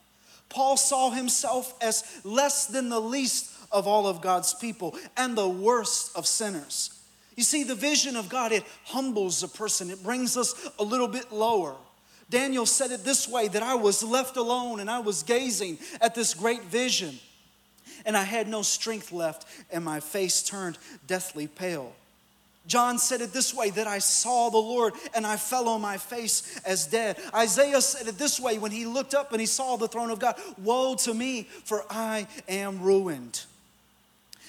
Paul 0.49 0.77
saw 0.77 1.11
himself 1.11 1.75
as 1.83 2.21
less 2.25 2.67
than 2.67 2.89
the 2.89 3.01
least 3.01 3.53
of 3.71 3.87
all 3.87 4.07
of 4.07 4.21
God's 4.21 4.55
people 4.55 4.97
and 5.17 5.37
the 5.37 5.49
worst 5.49 6.17
of 6.17 6.27
sinners. 6.27 6.92
You 7.37 7.43
see, 7.43 7.65
the 7.65 7.75
vision 7.75 8.17
of 8.17 8.29
God, 8.29 8.53
it 8.53 8.65
humbles 8.85 9.43
a 9.43 9.49
person, 9.49 9.91
it 9.91 10.03
brings 10.03 10.37
us 10.37 10.71
a 10.79 10.85
little 10.85 11.09
bit 11.09 11.33
lower. 11.33 11.75
Daniel 12.29 12.67
said 12.67 12.91
it 12.91 13.05
this 13.05 13.29
way 13.29 13.49
that 13.49 13.63
I 13.63 13.75
was 13.75 14.03
left 14.03 14.37
alone 14.37 14.81
and 14.81 14.91
I 14.91 15.01
was 15.01 15.23
gazing 15.23 15.79
at 16.01 16.15
this 16.15 16.35
great 16.35 16.63
vision, 16.63 17.19
and 18.07 18.17
I 18.17 18.23
had 18.23 18.49
no 18.49 18.63
strength 18.63 19.13
left, 19.13 19.47
and 19.71 19.85
my 19.85 20.01
face 20.01 20.43
turned 20.43 20.79
deathly 21.07 21.47
pale. 21.47 21.95
John 22.67 22.99
said 22.99 23.21
it 23.21 23.33
this 23.33 23.53
way 23.53 23.71
that 23.71 23.87
I 23.87 23.99
saw 23.99 24.49
the 24.49 24.57
Lord 24.59 24.95
and 25.15 25.27
I 25.27 25.37
fell 25.37 25.69
on 25.69 25.81
my 25.81 25.99
face 25.99 26.61
as 26.65 26.87
dead. 26.87 27.19
Isaiah 27.35 27.81
said 27.81 28.07
it 28.07 28.19
this 28.19 28.39
way 28.39 28.59
when 28.59 28.71
he 28.71 28.87
looked 28.87 29.15
up 29.15 29.33
and 29.33 29.41
he 29.41 29.47
saw 29.47 29.77
the 29.77 29.89
throne 29.89 30.11
of 30.11 30.21
God 30.21 30.37
Woe 30.59 30.95
to 30.97 31.13
me, 31.13 31.49
for 31.65 31.85
I 31.91 32.29
am 32.49 32.81
ruined. 32.81 33.43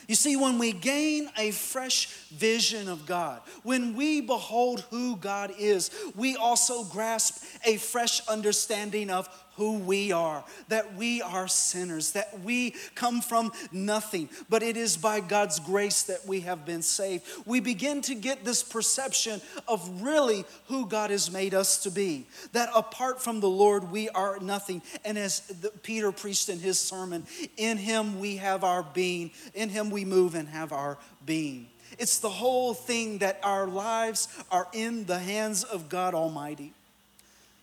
You 0.08 0.16
see, 0.16 0.36
when 0.36 0.58
we 0.58 0.72
gain 0.72 1.30
a 1.38 1.52
fresh 1.52 2.08
vision 2.30 2.89
of 2.89 3.06
God, 3.06 3.42
when 3.63 3.96
we 3.96 4.22
behold 4.22 4.82
who 4.89 5.16
God 5.16 5.54
is, 5.58 5.92
we 6.16 6.36
also 6.36 6.84
grasp 6.84 7.44
a 7.66 7.78
fresh 7.78 8.26
understanding 8.28 9.10
of 9.10 9.30
who 9.56 9.80
we 9.80 10.12
are, 10.12 10.44
that 10.70 10.96
we 10.96 11.22
are 11.22 11.48
sinners, 11.48 12.12
that 12.12 12.39
we 12.42 12.76
come 12.96 13.22
from 13.22 13.52
nothing, 13.72 14.30
but 14.50 14.63
it 14.63 14.78
is 14.78 14.98
by 14.98 15.20
God's 15.20 15.60
grace 15.60 16.04
that 16.04 16.26
we 16.26 16.42
have 16.42 16.66
been 16.66 16.82
saved. 16.82 17.26
We 17.46 17.60
begin 17.60 18.02
to 18.04 18.16
get 18.16 18.44
this 18.44 18.63
perception 18.63 19.42
of 19.68 20.02
really 20.02 20.46
who 20.68 20.88
God 20.88 21.10
has 21.10 21.32
made 21.32 21.54
us 21.54 21.84
to 21.84 21.92
be, 21.92 22.26
that 22.52 22.70
apart 22.76 23.22
from 23.22 23.39
the 23.39 23.50
Lord, 23.50 23.92
we 23.92 24.10
are 24.10 24.39
nothing. 24.39 24.82
And 25.06 25.18
as 25.18 25.42
Peter 25.84 26.12
preached 26.12 26.50
in 26.50 26.60
his 26.60 26.80
sermon, 26.80 27.26
in 27.58 27.78
Him 27.78 28.20
we 28.20 28.38
have 28.38 28.63
our 28.63 28.84
being, 28.84 29.32
in 29.54 29.70
Him 29.70 29.89
we 29.89 30.06
move 30.06 30.36
and 30.36 30.48
have 30.50 30.72
our 30.72 30.98
being. 31.26 31.68
It's 32.00 32.20
the 32.20 32.30
whole 32.30 32.74
thing 32.74 33.20
that 33.20 33.39
our 33.44 33.68
lives 33.68 34.28
are 34.52 34.68
in 34.74 35.06
the 35.06 35.20
hands 35.20 35.63
of 35.63 35.89
God 35.89 36.13
Almighty. 36.16 36.74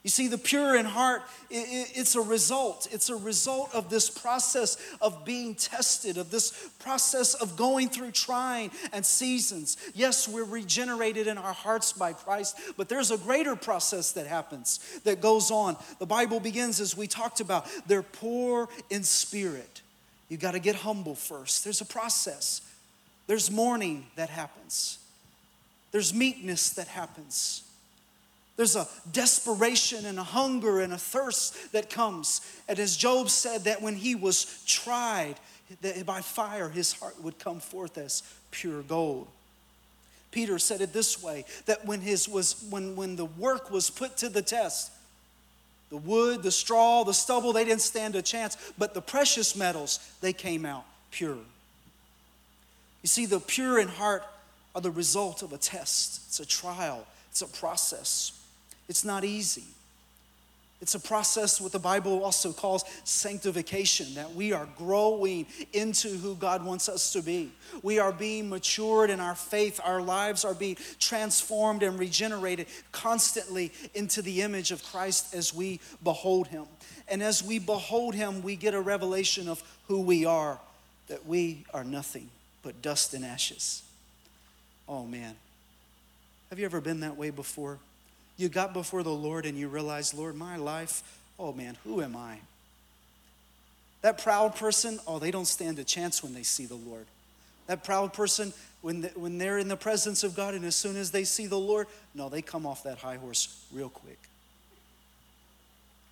You 0.02 0.08
see, 0.08 0.28
the 0.28 0.38
pure 0.38 0.76
in 0.76 0.86
heart, 0.86 1.22
it's 1.50 2.14
a 2.14 2.22
result. 2.22 2.88
It's 2.90 3.10
a 3.10 3.16
result 3.16 3.74
of 3.74 3.90
this 3.90 4.08
process 4.08 4.78
of 5.02 5.26
being 5.26 5.54
tested, 5.54 6.16
of 6.16 6.30
this 6.30 6.70
process 6.78 7.34
of 7.34 7.54
going 7.54 7.90
through 7.90 8.12
trying 8.12 8.70
and 8.94 9.04
seasons. 9.04 9.76
Yes, 9.94 10.26
we're 10.26 10.44
regenerated 10.44 11.26
in 11.26 11.36
our 11.36 11.52
hearts 11.52 11.92
by 11.92 12.14
Christ, 12.14 12.58
but 12.78 12.88
there's 12.88 13.10
a 13.10 13.18
greater 13.18 13.54
process 13.54 14.12
that 14.12 14.26
happens, 14.26 14.80
that 15.04 15.20
goes 15.20 15.50
on. 15.50 15.76
The 15.98 16.06
Bible 16.06 16.40
begins, 16.40 16.80
as 16.80 16.96
we 16.96 17.06
talked 17.06 17.40
about, 17.40 17.66
they're 17.86 18.02
poor 18.02 18.70
in 18.88 19.02
spirit. 19.02 19.82
You 20.30 20.38
got 20.38 20.52
to 20.52 20.60
get 20.60 20.76
humble 20.76 21.14
first. 21.14 21.62
There's 21.62 21.82
a 21.82 21.86
process, 21.86 22.62
there's 23.26 23.50
mourning 23.50 24.06
that 24.16 24.30
happens, 24.30 24.98
there's 25.92 26.14
meekness 26.14 26.70
that 26.70 26.88
happens. 26.88 27.64
There's 28.56 28.76
a 28.76 28.86
desperation 29.10 30.04
and 30.04 30.18
a 30.18 30.22
hunger 30.22 30.80
and 30.80 30.92
a 30.92 30.98
thirst 30.98 31.72
that 31.72 31.88
comes. 31.88 32.40
And 32.68 32.78
as 32.78 32.96
Job 32.96 33.30
said, 33.30 33.64
that 33.64 33.80
when 33.80 33.96
he 33.96 34.14
was 34.14 34.62
tried 34.66 35.36
that 35.82 36.04
by 36.04 36.20
fire, 36.20 36.68
his 36.68 36.92
heart 36.92 37.22
would 37.22 37.38
come 37.38 37.60
forth 37.60 37.96
as 37.96 38.22
pure 38.50 38.82
gold. 38.82 39.28
Peter 40.30 40.58
said 40.58 40.80
it 40.80 40.92
this 40.92 41.22
way 41.22 41.44
that 41.66 41.84
when, 41.86 42.00
his 42.00 42.28
was, 42.28 42.64
when, 42.70 42.96
when 42.96 43.16
the 43.16 43.24
work 43.24 43.70
was 43.70 43.90
put 43.90 44.16
to 44.18 44.28
the 44.28 44.42
test, 44.42 44.92
the 45.90 45.96
wood, 45.96 46.42
the 46.42 46.52
straw, 46.52 47.02
the 47.02 47.14
stubble, 47.14 47.52
they 47.52 47.64
didn't 47.64 47.80
stand 47.80 48.14
a 48.14 48.22
chance, 48.22 48.56
but 48.78 48.94
the 48.94 49.02
precious 49.02 49.56
metals, 49.56 49.98
they 50.20 50.32
came 50.32 50.64
out 50.64 50.84
pure. 51.10 51.38
You 53.02 53.08
see, 53.08 53.26
the 53.26 53.40
pure 53.40 53.80
in 53.80 53.88
heart 53.88 54.24
are 54.74 54.80
the 54.80 54.90
result 54.90 55.42
of 55.42 55.52
a 55.52 55.58
test, 55.58 56.22
it's 56.28 56.40
a 56.40 56.46
trial, 56.46 57.06
it's 57.30 57.42
a 57.42 57.48
process. 57.48 58.39
It's 58.90 59.04
not 59.04 59.22
easy. 59.22 59.62
It's 60.80 60.96
a 60.96 61.00
process 61.00 61.60
what 61.60 61.70
the 61.70 61.78
Bible 61.78 62.24
also 62.24 62.52
calls 62.52 62.84
sanctification, 63.04 64.14
that 64.14 64.34
we 64.34 64.52
are 64.52 64.66
growing 64.76 65.46
into 65.72 66.08
who 66.08 66.34
God 66.34 66.64
wants 66.64 66.88
us 66.88 67.12
to 67.12 67.22
be. 67.22 67.52
We 67.84 68.00
are 68.00 68.10
being 68.10 68.48
matured 68.48 69.10
in 69.10 69.20
our 69.20 69.36
faith. 69.36 69.78
Our 69.84 70.02
lives 70.02 70.44
are 70.44 70.54
being 70.54 70.76
transformed 70.98 71.84
and 71.84 72.00
regenerated 72.00 72.66
constantly 72.90 73.70
into 73.94 74.22
the 74.22 74.42
image 74.42 74.72
of 74.72 74.82
Christ 74.82 75.34
as 75.34 75.54
we 75.54 75.78
behold 76.02 76.48
Him. 76.48 76.64
And 77.06 77.22
as 77.22 77.44
we 77.44 77.60
behold 77.60 78.16
Him, 78.16 78.42
we 78.42 78.56
get 78.56 78.74
a 78.74 78.80
revelation 78.80 79.48
of 79.48 79.62
who 79.86 80.00
we 80.00 80.24
are, 80.24 80.58
that 81.06 81.24
we 81.26 81.64
are 81.72 81.84
nothing 81.84 82.28
but 82.64 82.82
dust 82.82 83.14
and 83.14 83.24
ashes. 83.24 83.84
Oh 84.88 85.06
man. 85.06 85.36
Have 86.48 86.58
you 86.58 86.64
ever 86.64 86.80
been 86.80 87.00
that 87.00 87.16
way 87.16 87.30
before? 87.30 87.78
You 88.40 88.48
got 88.48 88.72
before 88.72 89.02
the 89.02 89.10
Lord 89.10 89.46
and 89.46 89.58
you 89.58 89.68
realized, 89.68 90.14
Lord, 90.14 90.36
my 90.36 90.56
life, 90.56 91.02
oh 91.38 91.52
man, 91.52 91.76
who 91.84 92.02
am 92.02 92.16
I? 92.16 92.38
That 94.02 94.22
proud 94.22 94.56
person, 94.56 94.98
oh, 95.06 95.18
they 95.18 95.30
don't 95.30 95.46
stand 95.46 95.78
a 95.78 95.84
chance 95.84 96.22
when 96.22 96.32
they 96.32 96.42
see 96.42 96.66
the 96.66 96.76
Lord. 96.76 97.06
That 97.66 97.84
proud 97.84 98.12
person, 98.12 98.52
when, 98.80 99.02
the, 99.02 99.08
when 99.08 99.38
they're 99.38 99.58
in 99.58 99.68
the 99.68 99.76
presence 99.76 100.24
of 100.24 100.34
God 100.34 100.54
and 100.54 100.64
as 100.64 100.74
soon 100.74 100.96
as 100.96 101.10
they 101.10 101.24
see 101.24 101.46
the 101.46 101.58
Lord, 101.58 101.86
no, 102.14 102.28
they 102.28 102.42
come 102.42 102.66
off 102.66 102.82
that 102.84 102.98
high 102.98 103.16
horse 103.16 103.62
real 103.72 103.90
quick. 103.90 104.18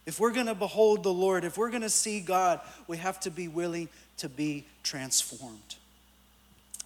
If 0.06 0.20
we're 0.20 0.32
gonna 0.32 0.54
behold 0.54 1.02
the 1.02 1.12
Lord, 1.12 1.44
if 1.44 1.58
we're 1.58 1.70
gonna 1.70 1.90
see 1.90 2.20
God, 2.20 2.60
we 2.86 2.96
have 2.98 3.20
to 3.20 3.30
be 3.30 3.48
willing 3.48 3.88
to 4.18 4.28
be 4.28 4.66
transformed. 4.82 5.76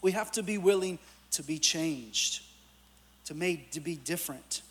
We 0.03 0.13
have 0.13 0.33
to 0.33 0.43
be 0.43 0.59
willing 0.59 0.99
to 1.33 1.43
be 1.43 1.59
changed, 1.59 2.43
to, 3.27 3.35
make, 3.35 3.73
to 3.73 3.81
be 3.81 3.97
different. 3.97 4.63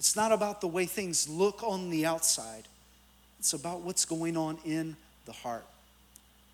It's 0.00 0.16
not 0.16 0.32
about 0.32 0.62
the 0.62 0.66
way 0.66 0.86
things 0.86 1.28
look 1.28 1.62
on 1.62 1.90
the 1.90 2.06
outside, 2.06 2.64
it's 3.38 3.52
about 3.52 3.82
what's 3.82 4.06
going 4.06 4.34
on 4.34 4.56
in 4.64 4.96
the 5.26 5.32
heart. 5.32 5.66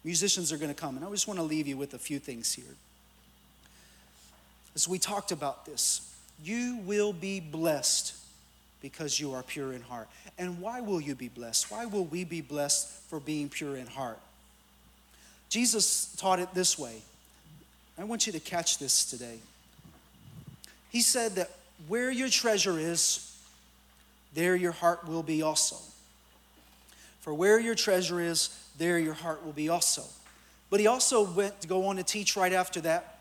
Musicians 0.03 0.53
are 0.53 0.57
going 0.57 0.69
to 0.69 0.75
come, 0.75 0.97
and 0.97 1.05
I 1.05 1.11
just 1.11 1.29
want 1.29 1.39
to 1.39 1.45
leave 1.45 1.69
you 1.69 1.77
with 1.77 1.95
a 1.95 1.99
few 1.99 2.19
things 2.19 2.53
here. 2.53 2.65
As 4.75 4.89
we 4.89 4.99
talked 4.99 5.31
about 5.31 5.65
this, 5.65 6.13
you 6.43 6.81
will 6.85 7.13
be 7.13 7.39
blessed 7.39 8.17
because 8.83 9.19
you 9.21 9.33
are 9.33 9.45
pure 9.45 9.73
in 9.73 9.81
heart. 9.81 10.09
And 10.39 10.61
why 10.61 10.81
will 10.81 11.01
you 11.01 11.15
be 11.15 11.29
blessed? 11.29 11.71
Why 11.71 11.87
will 11.87 12.05
we 12.05 12.25
be 12.25 12.41
blessed 12.41 12.89
for 13.09 13.21
being 13.21 13.49
pure 13.49 13.77
in 13.77 13.87
heart? 13.87 14.19
Jesus 15.49 16.15
taught 16.17 16.41
it 16.41 16.53
this 16.53 16.77
way. 16.77 17.01
I 17.97 18.05
want 18.05 18.27
you 18.27 18.33
to 18.33 18.41
catch 18.41 18.79
this 18.79 19.05
today. 19.05 19.39
He 20.91 21.01
said 21.01 21.37
that 21.37 21.51
where 21.89 22.11
your 22.11 22.29
treasure 22.29 22.79
is, 22.79 23.26
there 24.37 24.55
your 24.55 24.73
heart 24.73 25.09
will 25.09 25.23
be 25.23 25.43
also. 25.43 25.77
For 27.21 27.35
where 27.35 27.59
your 27.59 27.75
treasure 27.75 28.21
is, 28.21 28.57
there 28.79 28.99
your 28.99 29.15
heart 29.15 29.45
will 29.45 29.53
be 29.53 29.69
also. 29.69 30.05
But 30.71 30.79
he 30.79 30.87
also 30.87 31.25
went 31.25 31.61
to 31.63 31.69
go 31.69 31.87
on 31.87 31.97
to 31.97 32.05
teach 32.05 32.37
right 32.37 32.53
after 32.53 32.81
that 32.83 33.19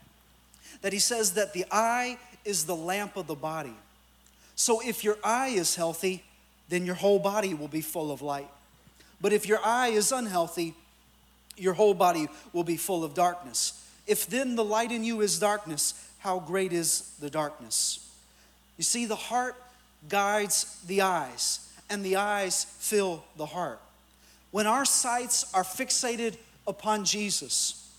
that 0.81 0.93
he 0.93 0.99
says 0.99 1.33
that 1.33 1.53
the 1.53 1.65
eye 1.71 2.17
is 2.43 2.65
the 2.65 2.75
lamp 2.75 3.15
of 3.15 3.27
the 3.27 3.33
body. 3.33 3.73
So 4.55 4.81
if 4.81 5.03
your 5.03 5.17
eye 5.23 5.47
is 5.47 5.75
healthy, 5.75 6.23
then 6.69 6.85
your 6.85 6.95
whole 6.95 7.17
body 7.17 7.53
will 7.53 7.69
be 7.69 7.81
full 7.81 8.11
of 8.11 8.21
light. 8.21 8.49
But 9.21 9.31
if 9.31 9.47
your 9.47 9.59
eye 9.63 9.87
is 9.87 10.11
unhealthy, 10.11 10.75
your 11.57 11.73
whole 11.73 11.93
body 11.93 12.27
will 12.51 12.65
be 12.65 12.77
full 12.77 13.03
of 13.03 13.13
darkness. 13.13 13.81
If 14.05 14.27
then 14.27 14.55
the 14.55 14.65
light 14.65 14.91
in 14.91 15.03
you 15.03 15.21
is 15.21 15.39
darkness, 15.39 15.93
how 16.19 16.39
great 16.39 16.73
is 16.73 17.13
the 17.19 17.29
darkness? 17.29 17.99
You 18.77 18.83
see, 18.83 19.05
the 19.05 19.15
heart 19.15 19.55
guides 20.09 20.81
the 20.87 21.01
eyes, 21.01 21.67
and 21.89 22.03
the 22.03 22.15
eyes 22.15 22.65
fill 22.79 23.23
the 23.37 23.45
heart. 23.45 23.79
When 24.51 24.67
our 24.67 24.85
sights 24.85 25.53
are 25.53 25.63
fixated 25.63 26.37
upon 26.67 27.05
Jesus, 27.05 27.89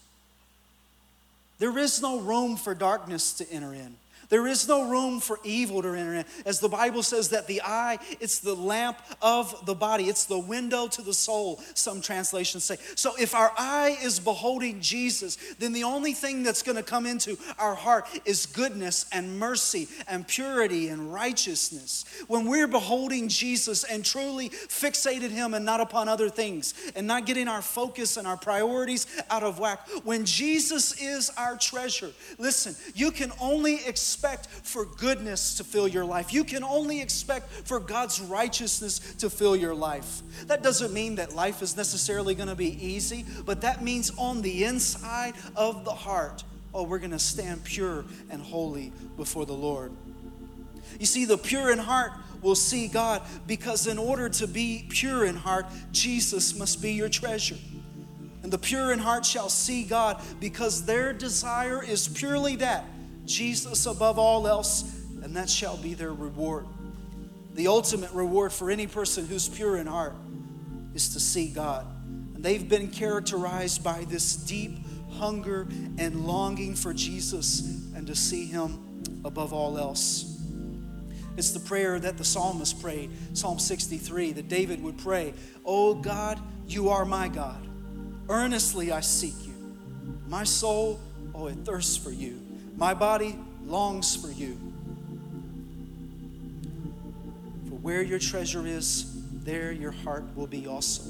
there 1.59 1.77
is 1.79 2.03
no 2.03 2.19
room 2.21 2.57
for 2.57 2.75
darkness 2.75 3.33
to 3.35 3.51
enter 3.51 3.75
in. 3.75 3.97
There 4.29 4.47
is 4.47 4.67
no 4.67 4.89
room 4.89 5.21
for 5.21 5.39
evil 5.45 5.83
to 5.83 5.89
enter 5.89 6.15
in. 6.15 6.25
As 6.45 6.61
the 6.61 6.69
Bible 6.69 7.03
says 7.03 7.29
that 7.31 7.47
the 7.47 7.63
eye, 7.63 7.99
it's 8.21 8.41
the 8.41 8.55
lamp 8.55 8.99
of 9.23 9.65
the 9.67 9.75
body. 9.75 10.05
It's 10.05 10.25
the 10.25 10.39
window 10.39 10.89
to 10.89 11.03
the 11.03 11.15
soul, 11.15 11.61
some 11.75 12.01
translations 12.01 12.65
say. 12.65 12.77
So 12.95 13.13
if 13.19 13.35
our 13.35 13.53
eye 13.57 13.97
is 14.03 14.19
beholding 14.19 14.81
Jesus, 14.81 15.37
then 15.59 15.73
the 15.73 15.85
only 15.85 16.13
thing 16.13 16.43
that's 16.43 16.63
going 16.63 16.77
to 16.77 16.83
come 16.83 17.07
into 17.07 17.39
our 17.59 17.75
heart 17.75 18.07
is 18.25 18.47
goodness 18.47 19.07
and 19.13 19.39
mercy 19.39 19.89
and 20.09 20.27
purity 20.27 20.89
and 20.89 21.13
righteousness. 21.13 22.05
When 22.27 22.47
we're 22.47 22.67
beholding 22.67 23.29
Jesus 23.29 23.85
and 23.85 24.05
truly 24.05 24.49
fixated 24.49 25.31
him 25.31 25.55
and 25.55 25.65
not 25.65 25.81
upon 25.81 26.09
other 26.09 26.29
things 26.29 26.75
and 26.97 27.07
not 27.07 27.27
getting 27.27 27.49
our 27.49 27.63
focus 27.63 28.17
and 28.17 28.27
our 28.27 28.37
priorities 28.37 29.07
out 29.31 29.43
of 29.43 29.59
whack, 29.59 29.89
when 30.05 30.25
Jesus 30.25 31.01
is 31.01 31.31
our 31.37 31.57
treasure, 31.57 32.11
listen, 32.39 32.75
you 32.95 33.11
can 33.11 33.33
only 33.41 33.85
expect 33.87 34.16
expect 34.17 34.47
for 34.47 34.87
goodness 34.87 35.57
to 35.57 35.65
fill 35.65 35.87
your 35.87 36.05
life. 36.05 36.33
You 36.33 36.43
can 36.43 36.65
only 36.65 37.03
expect 37.03 37.53
for 37.67 37.79
God's 37.79 38.19
righteousness 38.19 38.99
to 39.19 39.29
fill 39.29 39.55
your 39.55 39.75
life. 39.75 40.23
That 40.47 40.63
doesn't 40.63 40.95
mean 40.95 41.17
that 41.17 41.35
life 41.35 41.61
is 41.61 41.77
necessarily 41.77 42.35
going 42.35 42.49
to 42.49 42.55
be 42.55 42.83
easy, 42.83 43.27
but 43.45 43.61
that 43.61 43.85
means 43.85 44.11
on 44.17 44.41
the 44.41 44.65
inside 44.65 45.35
of 45.55 45.85
the 45.85 45.93
heart, 45.93 46.45
oh, 46.73 46.85
we're 46.85 46.99
going 46.99 47.11
to 47.11 47.19
stand 47.19 47.63
pure 47.65 48.07
and 48.31 48.41
holy 48.41 48.91
before 49.19 49.45
the 49.45 49.53
Lord. 49.53 49.93
You 50.99 51.05
see, 51.05 51.27
the 51.27 51.37
pure 51.37 51.71
in 51.71 51.79
heart 51.79 52.13
will 52.41 52.55
see 52.55 52.89
God 52.89 53.21
because, 53.47 53.87
in 53.87 53.99
order 53.99 54.31
to 54.31 54.47
be 54.47 54.87
pure 54.89 55.27
in 55.27 55.37
heart, 55.37 55.67
Jesus 55.93 56.59
must 56.59 56.81
be 56.81 56.95
your 56.95 57.11
treasure. 57.11 57.59
And 58.43 58.51
the 58.51 58.59
pure 58.59 58.93
in 58.93 58.99
heart 58.99 59.27
shall 59.27 59.51
see 59.51 59.83
God 59.83 60.23
because 60.41 60.87
their 60.87 61.13
desire 61.13 61.85
is 61.85 62.09
purely 62.09 62.57
that 62.57 62.87
Jesus 63.27 63.87
above 63.87 64.19
all 64.19 64.47
else, 64.47 64.83
and 65.23 65.37
that 65.37 65.51
shall 65.51 65.77
be 65.77 65.95
their 65.95 66.13
reward. 66.13 66.67
The 67.55 67.69
ultimate 67.69 68.13
reward 68.13 68.53
for 68.53 68.71
any 68.71 68.87
person 68.87 69.27
who's 69.27 69.49
pure 69.49 69.77
in 69.77 69.87
heart 69.87 70.15
is 70.95 71.11
to 71.15 71.21
see 71.21 71.49
God. 71.49 71.87
And 72.35 72.45
they've 72.45 72.69
been 72.69 72.89
characterized 72.89 73.83
by 73.83 74.05
this 74.05 74.37
deep 74.37 74.79
hunger 75.13 75.67
and 75.99 76.27
longing 76.27 76.75
for 76.75 76.93
Jesus 76.93 77.61
and 77.95 78.07
to 78.07 78.15
see 78.15 78.47
Him 78.47 79.03
above 79.25 79.53
all 79.53 79.79
else. 79.79 80.37
It's 81.37 81.51
the 81.51 81.61
prayer 81.61 81.99
that 81.99 82.17
the 82.17 82.25
psalmist 82.25 82.81
prayed, 82.81 83.11
Psalm 83.37 83.59
63, 83.59 84.33
that 84.33 84.49
David 84.49 84.83
would 84.83 84.99
pray 84.99 85.35
Oh 85.65 85.95
God, 85.95 86.41
you 86.67 86.89
are 86.89 87.05
my 87.05 87.29
God. 87.29 87.67
Earnestly 88.29 88.93
I 88.93 89.01
seek 89.01 89.47
you. 89.47 89.55
My 90.27 90.45
soul, 90.45 91.01
oh, 91.35 91.47
it 91.47 91.59
thirsts 91.65 91.97
for 91.97 92.11
you. 92.11 92.46
My 92.77 92.93
body 92.93 93.39
longs 93.65 94.15
for 94.15 94.31
you. 94.31 94.55
For 97.69 97.77
where 97.77 98.03
your 98.03 98.19
treasure 98.19 98.67
is, 98.67 99.13
there 99.33 99.73
your 99.73 99.93
heart 99.93 100.25
will 100.37 100.47
be 100.47 100.67
also. 100.67 101.05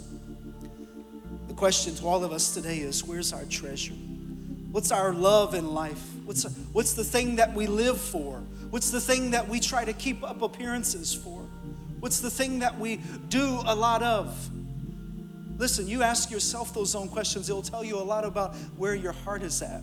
The 1.49 1.55
question 1.55 1.95
to 1.97 2.07
all 2.07 2.23
of 2.23 2.33
us 2.33 2.55
today 2.55 2.79
is 2.79 3.03
where's 3.03 3.33
our 3.33 3.45
treasure? 3.47 3.95
What's 4.71 4.93
our 4.93 5.13
love 5.13 5.55
in 5.55 5.75
life? 5.75 6.03
What's, 6.25 6.45
what's 6.73 6.93
the 6.93 7.03
thing 7.03 7.37
that 7.37 7.53
we 7.53 7.67
live 7.67 8.01
for? 8.01 8.43
What's 8.71 8.91
the 8.91 9.01
thing 9.01 9.33
that 9.33 9.49
we 9.49 9.59
try 9.59 9.85
to 9.85 9.93
keep 9.93 10.23
up 10.23 10.43
appearances 10.43 11.15
for? 11.15 11.41
What's 11.99 12.21
the 12.21 12.31
thing 12.31 12.61
that 12.61 12.79
we 12.79 13.01
do 13.29 13.61
a 13.67 13.75
lot 13.75 14.03
of? 14.03 14.51
Listen, 15.59 15.89
you 15.89 16.03
ask 16.03 16.31
yourself 16.31 16.75
those 16.75 16.95
own 16.95 17.09
questions, 17.09 17.49
it'll 17.49 17.63
tell 17.63 17.83
you 17.83 17.97
a 17.97 18.05
lot 18.05 18.25
about 18.25 18.55
where 18.77 18.95
your 18.95 19.13
heart 19.13 19.43
is 19.43 19.63
at. 19.63 19.83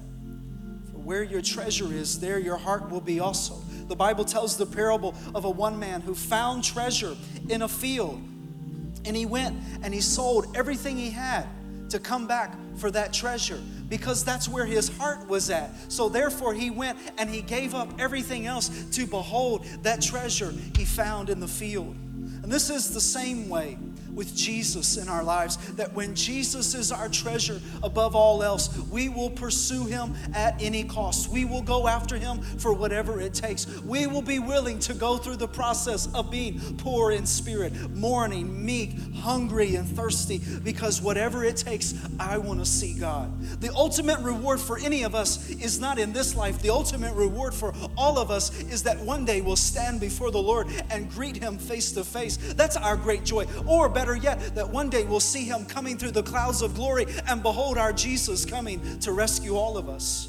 Where 1.03 1.23
your 1.23 1.41
treasure 1.41 1.91
is, 1.91 2.19
there 2.19 2.39
your 2.39 2.57
heart 2.57 2.89
will 2.89 3.01
be 3.01 3.19
also. 3.19 3.55
The 3.87 3.95
Bible 3.95 4.25
tells 4.25 4.57
the 4.57 4.65
parable 4.65 5.15
of 5.35 5.45
a 5.45 5.49
one 5.49 5.77
man 5.77 6.01
who 6.01 6.15
found 6.15 6.63
treasure 6.63 7.15
in 7.49 7.61
a 7.61 7.67
field. 7.67 8.21
And 9.05 9.15
he 9.15 9.25
went 9.25 9.57
and 9.83 9.93
he 9.93 10.01
sold 10.01 10.55
everything 10.55 10.97
he 10.97 11.09
had 11.09 11.45
to 11.89 11.99
come 11.99 12.25
back 12.25 12.55
for 12.77 12.89
that 12.91 13.13
treasure 13.13 13.61
because 13.89 14.23
that's 14.23 14.47
where 14.47 14.65
his 14.65 14.95
heart 14.97 15.27
was 15.27 15.49
at. 15.49 15.69
So 15.91 16.09
therefore, 16.09 16.53
he 16.53 16.69
went 16.71 16.97
and 17.17 17.29
he 17.29 17.41
gave 17.41 17.75
up 17.75 17.99
everything 17.99 18.47
else 18.47 18.69
to 18.93 19.05
behold 19.05 19.65
that 19.83 20.01
treasure 20.01 20.53
he 20.75 20.85
found 20.85 21.29
in 21.29 21.39
the 21.39 21.47
field. 21.47 21.95
And 22.41 22.51
this 22.51 22.69
is 22.69 22.93
the 22.93 23.01
same 23.01 23.49
way 23.49 23.77
with 24.15 24.35
Jesus 24.35 24.97
in 24.97 25.09
our 25.09 25.23
lives. 25.23 25.57
That 25.73 25.93
when 25.93 26.15
Jesus 26.15 26.73
is 26.73 26.91
our 26.91 27.09
treasure 27.09 27.59
above 27.81 28.15
all 28.15 28.43
else, 28.43 28.75
we 28.91 29.09
will 29.09 29.29
pursue 29.29 29.85
him 29.85 30.15
at 30.33 30.61
any 30.61 30.83
cost. 30.83 31.29
We 31.29 31.45
will 31.45 31.61
go 31.61 31.87
after 31.87 32.17
him 32.17 32.41
for 32.41 32.73
whatever 32.73 33.21
it 33.21 33.33
takes. 33.33 33.67
We 33.81 34.07
will 34.07 34.21
be 34.21 34.39
willing 34.39 34.79
to 34.79 34.93
go 34.93 35.17
through 35.17 35.37
the 35.37 35.47
process 35.47 36.13
of 36.13 36.29
being 36.29 36.59
poor 36.77 37.11
in 37.11 37.25
spirit, 37.25 37.73
mourning, 37.91 38.65
meek, 38.65 38.95
hungry, 39.15 39.75
and 39.75 39.87
thirsty, 39.87 40.41
because 40.63 41.01
whatever 41.01 41.43
it 41.43 41.57
takes, 41.57 41.93
I 42.19 42.37
want 42.37 42.59
to 42.59 42.65
see 42.65 42.93
God. 42.93 43.61
The 43.61 43.73
ultimate 43.73 44.19
reward 44.19 44.59
for 44.59 44.77
any 44.79 45.03
of 45.03 45.15
us 45.15 45.49
is 45.49 45.79
not 45.79 45.97
in 45.97 46.13
this 46.13 46.35
life. 46.35 46.61
The 46.61 46.69
ultimate 46.69 47.13
reward 47.15 47.53
for 47.53 47.73
all 47.97 48.17
of 48.17 48.31
us 48.31 48.61
is 48.63 48.83
that 48.83 48.99
one 48.99 49.25
day 49.25 49.41
we'll 49.41 49.55
stand 49.55 49.99
before 49.99 50.31
the 50.31 50.41
Lord 50.41 50.67
and 50.89 51.09
greet 51.09 51.37
him 51.37 51.57
face 51.57 51.91
to 51.93 52.03
face. 52.03 52.37
That's 52.37 52.75
our 52.75 52.97
great 52.97 53.23
joy. 53.23 53.47
Or 53.65 53.89
better 53.89 54.02
better 54.03 54.17
yet, 54.17 54.37
that 54.53 54.69
one 54.69 54.89
day 54.89 55.05
we'll 55.05 55.21
see 55.21 55.45
him 55.45 55.63
coming 55.63 55.97
through 55.97 56.11
the 56.11 56.23
clouds 56.23 56.61
of 56.61 56.75
glory 56.75 57.05
and 57.29 57.41
behold 57.41 57.77
our 57.77 57.93
Jesus 57.93 58.43
coming 58.43 58.99
to 58.99 59.13
rescue 59.13 59.55
all 59.55 59.77
of 59.77 59.87
us. 59.87 60.27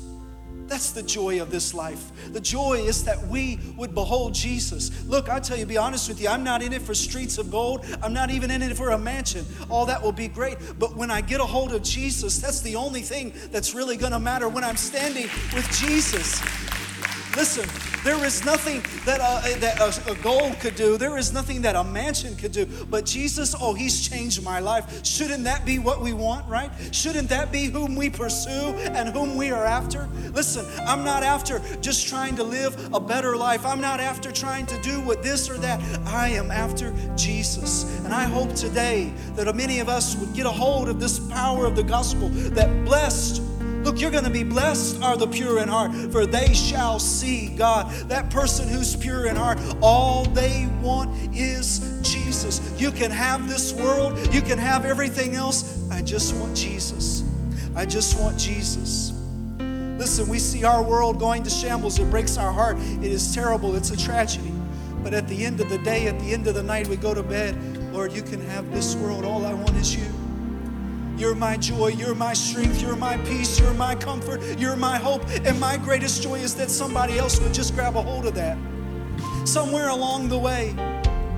That's 0.68 0.92
the 0.92 1.02
joy 1.02 1.42
of 1.42 1.50
this 1.50 1.74
life. 1.74 2.12
The 2.32 2.40
joy 2.40 2.74
is 2.74 3.02
that 3.02 3.20
we 3.26 3.58
would 3.76 3.92
behold 3.92 4.32
Jesus. 4.32 5.04
Look, 5.06 5.28
I 5.28 5.40
tell 5.40 5.58
you, 5.58 5.66
be 5.66 5.76
honest 5.76 6.08
with 6.08 6.20
you, 6.20 6.28
I'm 6.28 6.44
not 6.44 6.62
in 6.62 6.72
it 6.72 6.82
for 6.82 6.94
streets 6.94 7.36
of 7.36 7.50
gold. 7.50 7.84
I'm 8.00 8.12
not 8.12 8.30
even 8.30 8.48
in 8.52 8.62
it 8.62 8.76
for 8.76 8.90
a 8.90 8.98
mansion. 8.98 9.44
All 9.68 9.86
that 9.86 10.00
will 10.00 10.12
be 10.12 10.28
great. 10.28 10.56
But 10.78 10.96
when 10.96 11.10
I 11.10 11.20
get 11.20 11.40
a 11.40 11.44
hold 11.44 11.72
of 11.72 11.82
Jesus, 11.82 12.38
that's 12.38 12.60
the 12.60 12.76
only 12.76 13.02
thing 13.02 13.32
that's 13.50 13.74
really 13.74 13.96
going 13.96 14.12
to 14.12 14.20
matter 14.20 14.48
when 14.48 14.62
I'm 14.62 14.76
standing 14.76 15.24
with 15.52 15.68
Jesus. 15.72 16.40
Listen, 17.36 17.68
there 18.04 18.22
is 18.24 18.44
nothing 18.44 18.80
that, 19.06 19.18
a, 19.20 19.58
that 19.58 19.80
a, 19.80 20.12
a 20.12 20.14
gold 20.16 20.60
could 20.60 20.76
do. 20.76 20.96
There 20.96 21.18
is 21.18 21.32
nothing 21.32 21.62
that 21.62 21.74
a 21.74 21.82
mansion 21.82 22.36
could 22.36 22.52
do. 22.52 22.66
But 22.88 23.06
Jesus, 23.06 23.56
oh, 23.60 23.74
He's 23.74 24.06
changed 24.08 24.42
my 24.44 24.60
life. 24.60 25.04
Shouldn't 25.04 25.42
that 25.44 25.64
be 25.64 25.78
what 25.78 26.00
we 26.00 26.12
want, 26.12 26.46
right? 26.48 26.70
Shouldn't 26.92 27.28
that 27.30 27.50
be 27.50 27.64
whom 27.64 27.96
we 27.96 28.10
pursue 28.10 28.50
and 28.50 29.08
whom 29.08 29.36
we 29.36 29.50
are 29.50 29.64
after? 29.64 30.06
Listen, 30.32 30.64
I'm 30.86 31.02
not 31.02 31.22
after 31.22 31.60
just 31.80 32.06
trying 32.06 32.36
to 32.36 32.44
live 32.44 32.94
a 32.94 33.00
better 33.00 33.36
life. 33.36 33.66
I'm 33.66 33.80
not 33.80 34.00
after 34.00 34.30
trying 34.30 34.66
to 34.66 34.80
do 34.82 35.00
what 35.00 35.22
this 35.22 35.50
or 35.50 35.56
that. 35.58 35.80
I 36.06 36.28
am 36.28 36.50
after 36.50 36.92
Jesus. 37.16 37.84
And 38.04 38.12
I 38.12 38.24
hope 38.24 38.54
today 38.54 39.12
that 39.34 39.52
many 39.56 39.80
of 39.80 39.88
us 39.88 40.14
would 40.16 40.34
get 40.34 40.46
a 40.46 40.50
hold 40.50 40.88
of 40.88 41.00
this 41.00 41.18
power 41.18 41.66
of 41.66 41.74
the 41.74 41.82
gospel 41.82 42.28
that 42.28 42.84
blessed 42.84 43.42
Look, 43.84 44.00
you're 44.00 44.10
going 44.10 44.24
to 44.24 44.30
be 44.30 44.44
blessed 44.44 45.02
are 45.02 45.14
the 45.14 45.26
pure 45.26 45.58
in 45.58 45.68
heart, 45.68 45.92
for 46.10 46.24
they 46.24 46.54
shall 46.54 46.98
see 46.98 47.48
God. 47.48 47.92
That 48.08 48.30
person 48.30 48.66
who's 48.66 48.96
pure 48.96 49.26
in 49.26 49.36
heart, 49.36 49.58
all 49.82 50.24
they 50.24 50.66
want 50.80 51.10
is 51.36 52.00
Jesus. 52.02 52.62
You 52.80 52.90
can 52.90 53.10
have 53.10 53.46
this 53.46 53.74
world, 53.74 54.16
you 54.34 54.40
can 54.40 54.58
have 54.58 54.86
everything 54.86 55.34
else. 55.34 55.86
I 55.90 56.00
just 56.00 56.34
want 56.36 56.56
Jesus. 56.56 57.24
I 57.76 57.84
just 57.84 58.18
want 58.18 58.38
Jesus. 58.38 59.12
Listen, 59.98 60.28
we 60.28 60.38
see 60.38 60.64
our 60.64 60.82
world 60.82 61.20
going 61.20 61.42
to 61.42 61.50
shambles. 61.50 61.98
It 61.98 62.10
breaks 62.10 62.38
our 62.38 62.52
heart. 62.52 62.78
It 62.78 63.04
is 63.04 63.34
terrible. 63.34 63.76
It's 63.76 63.90
a 63.90 63.96
tragedy. 63.96 64.52
But 65.02 65.12
at 65.12 65.28
the 65.28 65.44
end 65.44 65.60
of 65.60 65.68
the 65.68 65.78
day, 65.78 66.08
at 66.08 66.18
the 66.20 66.32
end 66.32 66.46
of 66.46 66.54
the 66.54 66.62
night, 66.62 66.88
we 66.88 66.96
go 66.96 67.12
to 67.12 67.22
bed. 67.22 67.54
Lord, 67.92 68.12
you 68.12 68.22
can 68.22 68.40
have 68.48 68.72
this 68.72 68.96
world. 68.96 69.26
All 69.26 69.44
I 69.44 69.52
want 69.52 69.76
is 69.76 69.94
you. 69.94 70.23
You're 71.16 71.36
my 71.36 71.56
joy, 71.56 71.88
you're 71.88 72.14
my 72.14 72.32
strength, 72.32 72.82
you're 72.82 72.96
my 72.96 73.16
peace, 73.18 73.60
you're 73.60 73.74
my 73.74 73.94
comfort, 73.94 74.40
you're 74.58 74.74
my 74.74 74.98
hope. 74.98 75.22
And 75.44 75.58
my 75.60 75.76
greatest 75.76 76.22
joy 76.22 76.40
is 76.40 76.56
that 76.56 76.70
somebody 76.70 77.18
else 77.18 77.40
would 77.40 77.54
just 77.54 77.74
grab 77.74 77.96
a 77.96 78.02
hold 78.02 78.26
of 78.26 78.34
that. 78.34 78.58
Somewhere 79.44 79.90
along 79.90 80.28
the 80.28 80.38
way, 80.38 80.74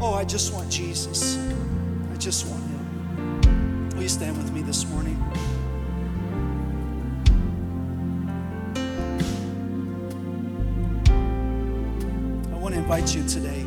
oh, 0.00 0.14
I 0.14 0.24
just 0.24 0.54
want 0.54 0.70
Jesus. 0.70 1.36
I 2.10 2.16
just 2.16 2.46
want 2.46 2.62
Him. 2.62 3.90
Will 3.90 4.02
you 4.02 4.08
stand 4.08 4.38
with 4.38 4.50
me 4.50 4.62
this 4.62 4.86
morning? 4.86 5.22
I 12.50 12.56
want 12.56 12.74
to 12.74 12.80
invite 12.80 13.14
you 13.14 13.28
today. 13.28 13.66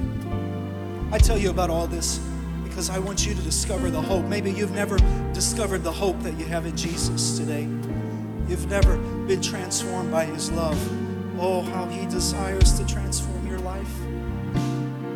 I 1.11 1.19
tell 1.19 1.37
you 1.37 1.51
about 1.51 1.69
all 1.69 1.85
this 1.85 2.19
because 2.79 2.95
I 2.95 2.99
want 2.99 3.27
you 3.27 3.35
to 3.35 3.41
discover 3.41 3.91
the 3.91 4.01
hope. 4.01 4.23
Maybe 4.27 4.53
you've 4.53 4.71
never 4.71 4.97
discovered 5.33 5.83
the 5.83 5.91
hope 5.91 6.17
that 6.21 6.39
you 6.39 6.45
have 6.45 6.65
in 6.65 6.77
Jesus 6.77 7.37
today. 7.37 7.63
You've 8.47 8.69
never 8.69 8.95
been 9.27 9.41
transformed 9.41 10.11
by 10.11 10.23
His 10.23 10.49
love. 10.49 10.79
Oh, 11.41 11.61
how 11.61 11.87
He 11.87 12.05
desires 12.05 12.71
to 12.79 12.87
transform 12.87 13.45
your 13.47 13.59
life, 13.59 13.91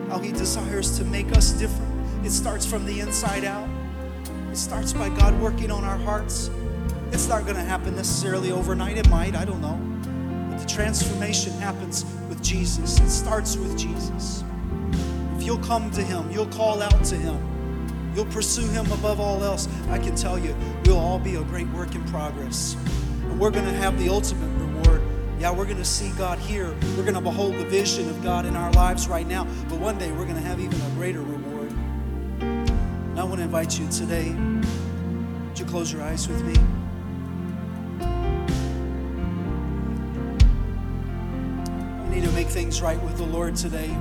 how 0.10 0.20
He 0.20 0.34
desires 0.34 0.98
to 0.98 1.06
make 1.06 1.32
us 1.38 1.54
different. 1.54 2.26
It 2.26 2.32
starts 2.32 2.66
from 2.66 2.84
the 2.84 3.00
inside 3.00 3.46
out, 3.46 3.70
it 4.52 4.58
starts 4.58 4.92
by 4.92 5.08
God 5.08 5.34
working 5.40 5.72
on 5.72 5.86
our 5.86 5.98
hearts. 6.00 6.50
It's 7.14 7.30
not 7.30 7.44
going 7.44 7.56
to 7.56 7.64
happen 7.64 7.96
necessarily 7.96 8.52
overnight. 8.52 8.98
It 8.98 9.08
might, 9.08 9.38
I 9.38 9.46
don't 9.46 9.62
know. 9.62 9.80
But 10.50 10.60
the 10.60 10.68
transformation 10.68 11.54
happens 11.62 12.04
with 12.28 12.44
Jesus, 12.44 13.00
it 13.00 13.10
starts 13.10 13.56
with 13.56 13.78
Jesus. 13.78 14.44
If 15.38 15.44
you'll 15.44 15.60
come 15.60 15.92
to 15.92 16.04
Him, 16.04 16.30
you'll 16.30 16.48
call 16.48 16.82
out 16.82 17.06
to 17.06 17.16
Him 17.16 17.53
you'll 18.16 18.26
pursue 18.26 18.68
Him 18.70 18.92
above 18.92 19.20
all 19.20 19.44
else, 19.44 19.68
I 19.90 20.00
can 20.00 20.16
tell 20.16 20.38
you, 20.38 20.56
we'll 20.86 20.98
all 20.98 21.20
be 21.20 21.36
a 21.36 21.44
great 21.44 21.68
work 21.70 21.96
in 21.96 22.04
progress. 22.06 22.76
And 23.24 23.40
we're 23.40 23.52
going 23.52 23.66
to 23.66 23.74
have 23.74 23.98
the 24.00 24.10
ultimate 24.10 24.50
reward. 24.60 25.02
Yeah, 25.40 25.52
we're 25.52 25.66
going 25.66 25.78
to 25.78 25.86
see 25.86 26.12
God 26.18 26.40
here. 26.40 26.74
We're 26.96 27.04
going 27.04 27.16
to 27.16 27.22
behold 27.22 27.56
the 27.56 27.66
vision 27.66 28.10
of 28.10 28.24
God 28.24 28.46
in 28.46 28.56
our 28.56 28.72
lives 28.74 29.08
right 29.08 29.28
now. 29.28 29.46
But 29.68 29.80
one 29.80 29.98
day 29.98 30.12
we're 30.12 30.26
going 30.26 30.36
to 30.36 30.42
have 30.42 30.60
even 30.60 30.80
a 30.80 30.90
greater 30.92 31.22
reward. 31.22 31.72
And 32.40 33.20
I 33.20 33.24
want 33.24 33.38
to 33.38 33.44
invite 33.44 33.78
you 33.78 33.88
today. 33.90 34.32
Would 34.32 35.60
you 35.60 35.66
close 35.66 35.92
your 35.92 36.02
eyes 36.02 36.28
with 36.28 36.44
me? 36.44 36.54
We 42.04 42.16
need 42.16 42.26
to 42.26 42.32
make 42.32 42.48
things 42.48 42.82
right 42.82 43.02
with 43.04 43.18
the 43.18 43.26
Lord 43.26 43.56
today. 43.56 43.96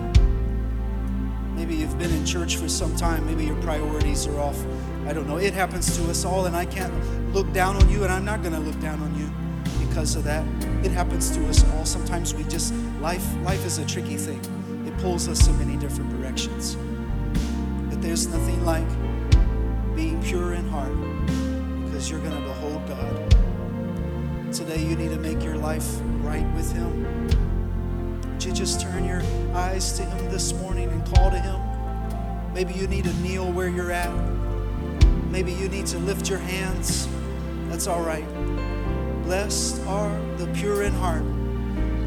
Maybe 1.62 1.76
you've 1.76 1.96
been 1.96 2.10
in 2.10 2.26
church 2.26 2.56
for 2.56 2.68
some 2.68 2.96
time. 2.96 3.24
Maybe 3.24 3.44
your 3.44 3.62
priorities 3.62 4.26
are 4.26 4.36
off. 4.40 4.60
I 5.06 5.12
don't 5.12 5.28
know. 5.28 5.36
It 5.36 5.54
happens 5.54 5.96
to 5.96 6.10
us 6.10 6.24
all, 6.24 6.46
and 6.46 6.56
I 6.56 6.64
can't 6.64 6.92
look 7.32 7.52
down 7.52 7.76
on 7.76 7.88
you, 7.88 8.02
and 8.02 8.12
I'm 8.12 8.24
not 8.24 8.42
going 8.42 8.52
to 8.52 8.58
look 8.58 8.80
down 8.80 9.00
on 9.00 9.16
you 9.16 9.30
because 9.86 10.16
of 10.16 10.24
that. 10.24 10.44
It 10.84 10.90
happens 10.90 11.30
to 11.36 11.48
us 11.48 11.64
all. 11.70 11.84
Sometimes 11.84 12.34
we 12.34 12.42
just 12.42 12.74
life 13.00 13.24
life 13.44 13.64
is 13.64 13.78
a 13.78 13.86
tricky 13.86 14.16
thing. 14.16 14.40
It 14.88 14.98
pulls 14.98 15.28
us 15.28 15.46
in 15.46 15.56
many 15.56 15.76
different 15.76 16.10
directions. 16.10 16.74
But 17.88 18.02
there's 18.02 18.26
nothing 18.26 18.64
like 18.64 18.88
being 19.94 20.20
pure 20.20 20.54
in 20.54 20.66
heart 20.68 20.96
because 21.84 22.10
you're 22.10 22.18
going 22.18 22.34
to 22.34 22.42
behold 22.42 22.88
God. 22.88 24.52
Today 24.52 24.82
you 24.82 24.96
need 24.96 25.10
to 25.10 25.18
make 25.20 25.44
your 25.44 25.58
life 25.58 25.86
right 26.24 26.44
with 26.56 26.72
him 26.72 27.21
you 28.44 28.52
just 28.52 28.80
turn 28.80 29.04
your 29.04 29.22
eyes 29.54 29.92
to 29.92 30.02
Him 30.02 30.30
this 30.30 30.52
morning 30.54 30.90
and 30.90 31.04
call 31.14 31.30
to 31.30 31.38
Him? 31.38 31.60
Maybe 32.52 32.72
you 32.72 32.86
need 32.86 33.04
to 33.04 33.12
kneel 33.20 33.52
where 33.52 33.68
you're 33.68 33.92
at. 33.92 34.10
Maybe 35.30 35.52
you 35.52 35.68
need 35.68 35.86
to 35.86 35.98
lift 35.98 36.28
your 36.28 36.38
hands. 36.38 37.08
That's 37.68 37.86
all 37.86 38.02
right. 38.02 38.26
Blessed 39.24 39.82
are 39.86 40.18
the 40.38 40.46
pure 40.54 40.82
in 40.82 40.92
heart, 40.92 41.22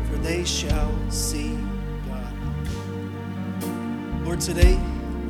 for 0.09 0.17
they 0.17 0.43
shall 0.43 0.93
see 1.09 1.57
God. 2.07 2.33
Lord, 4.25 4.41
today 4.41 4.79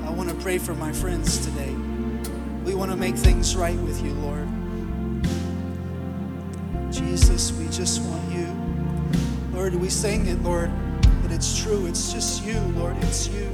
I 0.04 0.10
want 0.10 0.30
to 0.30 0.36
pray 0.36 0.58
for 0.58 0.74
my 0.74 0.92
friends 0.92 1.46
today. 1.46 1.74
We 2.64 2.74
want 2.74 2.90
to 2.90 2.98
make 2.98 3.16
things 3.16 3.56
right 3.56 3.78
with 3.78 4.04
you, 4.04 4.14
Lord. 4.14 4.48
Jesus, 6.92 7.52
we 7.52 7.66
just 7.66 8.02
want 8.02 8.32
you. 8.32 8.48
Lord, 9.54 9.76
we 9.76 9.90
sing 9.90 10.26
it, 10.28 10.42
Lord 10.42 10.72
it's 11.32 11.62
true. 11.62 11.86
It's 11.86 12.12
just 12.12 12.44
you, 12.44 12.60
Lord. 12.76 12.96
It's 13.04 13.28
you. 13.28 13.50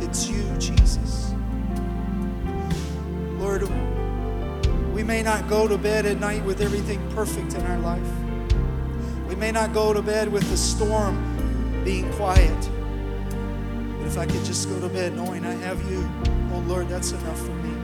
It's 0.00 0.28
you, 0.28 0.44
Jesus. 0.58 1.32
Lord, 3.38 3.62
we 4.92 5.02
may 5.02 5.22
not 5.22 5.48
go 5.48 5.68
to 5.68 5.76
bed 5.76 6.06
at 6.06 6.18
night 6.20 6.44
with 6.44 6.60
everything 6.60 7.06
perfect 7.10 7.54
in 7.54 7.64
our 7.66 7.78
life, 7.78 8.10
We 9.28 9.34
may 9.34 9.52
not 9.52 9.74
go 9.74 9.92
to 9.92 10.00
bed 10.00 10.32
with 10.32 10.48
the 10.50 10.56
storm 10.56 11.82
being 11.84 12.10
quiet. 12.14 12.70
But 13.98 14.06
if 14.06 14.18
I 14.18 14.26
could 14.26 14.44
just 14.44 14.68
go 14.68 14.80
to 14.80 14.88
bed 14.88 15.14
knowing 15.14 15.44
I 15.44 15.52
have 15.52 15.78
you, 15.90 16.08
oh 16.52 16.64
Lord, 16.66 16.88
that's 16.88 17.12
enough 17.12 17.38
for 17.38 17.52
me. 17.52 17.74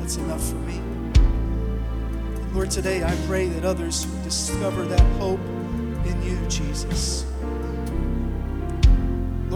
That's 0.00 0.16
enough 0.16 0.42
for 0.46 0.56
me. 0.56 0.76
And 0.76 2.52
Lord, 2.52 2.70
today 2.70 3.04
I 3.04 3.14
pray 3.26 3.48
that 3.48 3.64
others 3.64 4.04
discover 4.24 4.84
that 4.86 5.00
hope 5.18 5.40
in 6.04 6.22
you, 6.22 6.38
Jesus. 6.48 7.31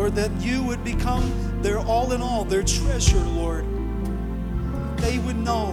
Lord, 0.07 0.15
that 0.15 0.41
you 0.41 0.63
would 0.63 0.85
become 0.85 1.61
their 1.63 1.81
all 1.81 2.13
in 2.13 2.23
all, 2.23 2.45
their 2.45 2.63
treasure, 2.63 3.19
Lord. 3.19 3.65
They 4.99 5.19
would 5.19 5.37
know 5.37 5.73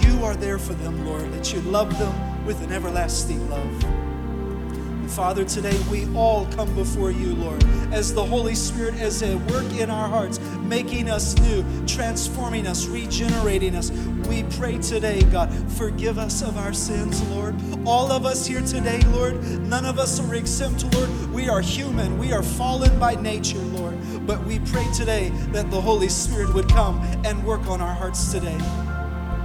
you 0.00 0.24
are 0.24 0.34
there 0.34 0.58
for 0.58 0.74
them, 0.74 1.06
Lord, 1.06 1.32
that 1.32 1.52
you 1.52 1.60
love 1.60 1.96
them 2.00 2.44
with 2.44 2.60
an 2.64 2.72
everlasting 2.72 3.48
love. 3.48 3.84
And 3.84 5.08
Father, 5.08 5.44
today 5.44 5.80
we 5.88 6.12
all 6.16 6.46
come 6.46 6.74
before 6.74 7.12
you, 7.12 7.36
Lord, 7.36 7.62
as 7.92 8.12
the 8.12 8.24
Holy 8.24 8.56
Spirit 8.56 8.96
is 8.96 9.22
at 9.22 9.38
work 9.52 9.72
in 9.74 9.88
our 9.88 10.08
hearts, 10.08 10.38
making 10.72 11.10
us 11.10 11.36
new, 11.40 11.62
transforming 11.86 12.66
us, 12.66 12.86
regenerating 12.86 13.74
us. 13.74 13.90
We 14.26 14.42
pray 14.44 14.78
today, 14.78 15.20
God, 15.24 15.52
forgive 15.72 16.16
us 16.16 16.40
of 16.40 16.56
our 16.56 16.72
sins, 16.72 17.20
Lord. 17.28 17.54
All 17.84 18.10
of 18.10 18.24
us 18.24 18.46
here 18.46 18.62
today, 18.62 19.02
Lord, 19.08 19.34
none 19.60 19.84
of 19.84 19.98
us 19.98 20.18
are 20.18 20.34
exempt, 20.34 20.82
Lord. 20.94 21.10
We 21.30 21.46
are 21.46 21.60
human, 21.60 22.18
we 22.18 22.32
are 22.32 22.42
fallen 22.42 22.98
by 22.98 23.16
nature, 23.16 23.58
Lord. 23.58 23.98
But 24.26 24.42
we 24.46 24.60
pray 24.60 24.86
today 24.96 25.28
that 25.52 25.70
the 25.70 25.78
Holy 25.78 26.08
Spirit 26.08 26.54
would 26.54 26.70
come 26.70 27.02
and 27.22 27.44
work 27.44 27.66
on 27.66 27.82
our 27.82 27.94
hearts 27.94 28.32
today. 28.32 28.56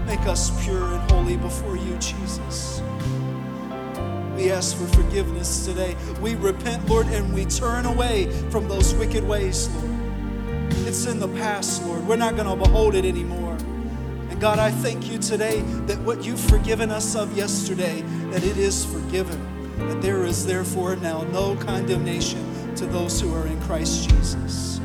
Make 0.05 0.25
us 0.27 0.63
pure 0.63 0.93
and 0.93 1.11
holy 1.11 1.35
before 1.35 1.75
you, 1.75 1.97
Jesus. 1.97 2.81
We 4.37 4.49
ask 4.49 4.77
for 4.77 4.87
forgiveness 4.95 5.65
today. 5.65 5.97
We 6.21 6.35
repent, 6.35 6.87
Lord, 6.87 7.07
and 7.07 7.33
we 7.33 7.43
turn 7.43 7.85
away 7.85 8.31
from 8.49 8.69
those 8.69 8.95
wicked 8.95 9.27
ways, 9.27 9.67
Lord. 9.75 9.87
It's 10.86 11.06
in 11.06 11.19
the 11.19 11.27
past, 11.27 11.84
Lord. 11.84 12.08
We're 12.08 12.15
not 12.15 12.36
going 12.36 12.47
to 12.47 12.56
behold 12.56 12.95
it 12.95 13.06
anymore. 13.06 13.58
And 14.30 14.39
God, 14.39 14.60
I 14.60 14.71
thank 14.71 15.10
you 15.10 15.17
today 15.17 15.62
that 15.88 15.99
what 16.01 16.23
you've 16.23 16.39
forgiven 16.39 16.91
us 16.91 17.15
of 17.15 17.36
yesterday, 17.36 18.01
that 18.32 18.43
it 18.43 18.58
is 18.58 18.86
forgiven. 18.86 19.39
That 19.88 20.01
there 20.01 20.23
is 20.23 20.45
therefore 20.45 20.95
now 20.95 21.23
no 21.23 21.56
condemnation 21.56 22.75
to 22.75 22.86
those 22.86 23.19
who 23.21 23.34
are 23.34 23.47
in 23.47 23.60
Christ 23.62 24.10
Jesus. 24.10 24.80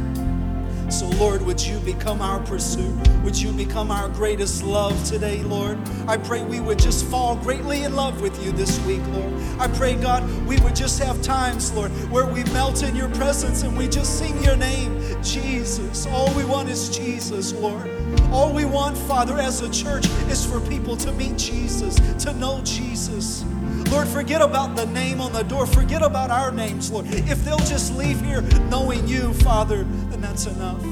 So, 1.02 1.08
Lord, 1.18 1.42
would 1.42 1.60
you 1.60 1.80
become 1.80 2.22
our 2.22 2.38
pursuit? 2.38 2.94
Would 3.24 3.36
you 3.36 3.50
become 3.50 3.90
our 3.90 4.08
greatest 4.08 4.62
love 4.62 5.04
today, 5.04 5.42
Lord? 5.42 5.76
I 6.06 6.16
pray 6.16 6.44
we 6.44 6.60
would 6.60 6.78
just 6.78 7.04
fall 7.06 7.34
greatly 7.34 7.82
in 7.82 7.96
love 7.96 8.22
with 8.22 8.40
you 8.44 8.52
this 8.52 8.78
week, 8.86 9.04
Lord. 9.08 9.34
I 9.58 9.66
pray, 9.66 9.96
God, 9.96 10.22
we 10.46 10.60
would 10.60 10.76
just 10.76 11.02
have 11.02 11.20
times, 11.20 11.72
Lord, 11.72 11.90
where 12.12 12.26
we 12.26 12.44
melt 12.52 12.84
in 12.84 12.94
your 12.94 13.08
presence 13.16 13.64
and 13.64 13.76
we 13.76 13.88
just 13.88 14.16
sing 14.16 14.40
your 14.44 14.54
name, 14.54 14.96
Jesus. 15.24 16.06
All 16.06 16.32
we 16.36 16.44
want 16.44 16.68
is 16.68 16.88
Jesus, 16.96 17.52
Lord. 17.52 17.90
All 18.30 18.52
we 18.52 18.64
want, 18.64 18.96
Father, 18.96 19.38
as 19.38 19.60
a 19.60 19.70
church 19.70 20.06
is 20.30 20.46
for 20.46 20.60
people 20.60 20.96
to 20.98 21.10
meet 21.14 21.36
Jesus, 21.36 21.96
to 22.22 22.32
know 22.34 22.60
Jesus. 22.62 23.44
Lord, 23.92 24.08
forget 24.08 24.40
about 24.40 24.74
the 24.74 24.86
name 24.86 25.20
on 25.20 25.34
the 25.34 25.42
door. 25.42 25.66
Forget 25.66 26.00
about 26.00 26.30
our 26.30 26.50
names, 26.50 26.90
Lord. 26.90 27.04
If 27.08 27.44
they'll 27.44 27.58
just 27.58 27.94
leave 27.94 28.18
here 28.22 28.40
knowing 28.70 29.06
you, 29.06 29.34
Father, 29.34 29.84
then 29.84 30.22
that's 30.22 30.46
enough. 30.46 30.82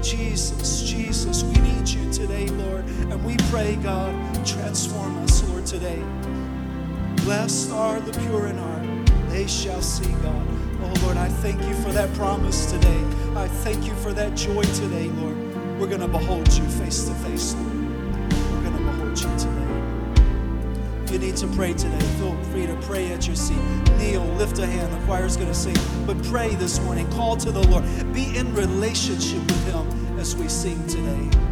Jesus, 0.00 0.82
Jesus, 0.88 1.42
we 1.42 1.54
need 1.60 1.88
you 1.88 2.08
today, 2.12 2.46
Lord. 2.46 2.84
And 3.10 3.24
we 3.24 3.36
pray, 3.50 3.74
God, 3.82 4.14
transform 4.46 5.18
us, 5.24 5.42
Lord, 5.48 5.66
today. 5.66 6.00
Blessed 7.24 7.72
are 7.72 7.98
the 7.98 8.16
pure 8.20 8.46
in 8.46 8.56
heart, 8.58 9.10
they 9.28 9.48
shall 9.48 9.82
see 9.82 10.12
God. 10.22 10.46
Oh, 10.82 10.94
Lord, 11.02 11.16
I 11.16 11.28
thank 11.28 11.60
you 11.62 11.74
for 11.82 11.90
that 11.90 12.14
promise 12.14 12.70
today. 12.70 13.04
I 13.34 13.48
thank 13.48 13.84
you 13.84 13.94
for 13.96 14.12
that 14.12 14.36
joy 14.36 14.62
today, 14.62 15.08
Lord. 15.08 15.36
We're 15.80 15.88
going 15.88 16.00
to 16.00 16.08
behold 16.08 16.46
you 16.54 16.64
face 16.68 17.08
to 17.08 17.14
face, 17.14 17.54
Lord. 17.54 17.74
We're 18.52 18.62
going 18.62 18.76
to 18.76 18.84
behold 18.84 19.20
you 19.20 19.36
today. 19.36 19.69
You 21.10 21.18
need 21.18 21.36
to 21.38 21.48
pray 21.48 21.72
today, 21.72 21.98
feel 22.18 22.36
free 22.44 22.68
to 22.68 22.76
pray 22.82 23.10
at 23.12 23.26
your 23.26 23.34
seat. 23.34 23.58
Kneel, 23.98 24.24
lift 24.36 24.60
a 24.60 24.66
hand. 24.66 24.92
The 24.92 25.06
choir's 25.06 25.36
going 25.36 25.48
to 25.48 25.54
sing. 25.54 25.74
But 26.06 26.22
pray 26.22 26.54
this 26.54 26.78
morning. 26.82 27.10
Call 27.10 27.36
to 27.38 27.50
the 27.50 27.66
Lord. 27.66 27.84
Be 28.14 28.36
in 28.36 28.54
relationship 28.54 29.40
with 29.40 29.72
Him 29.72 30.18
as 30.20 30.36
we 30.36 30.48
sing 30.48 30.86
today. 30.86 31.49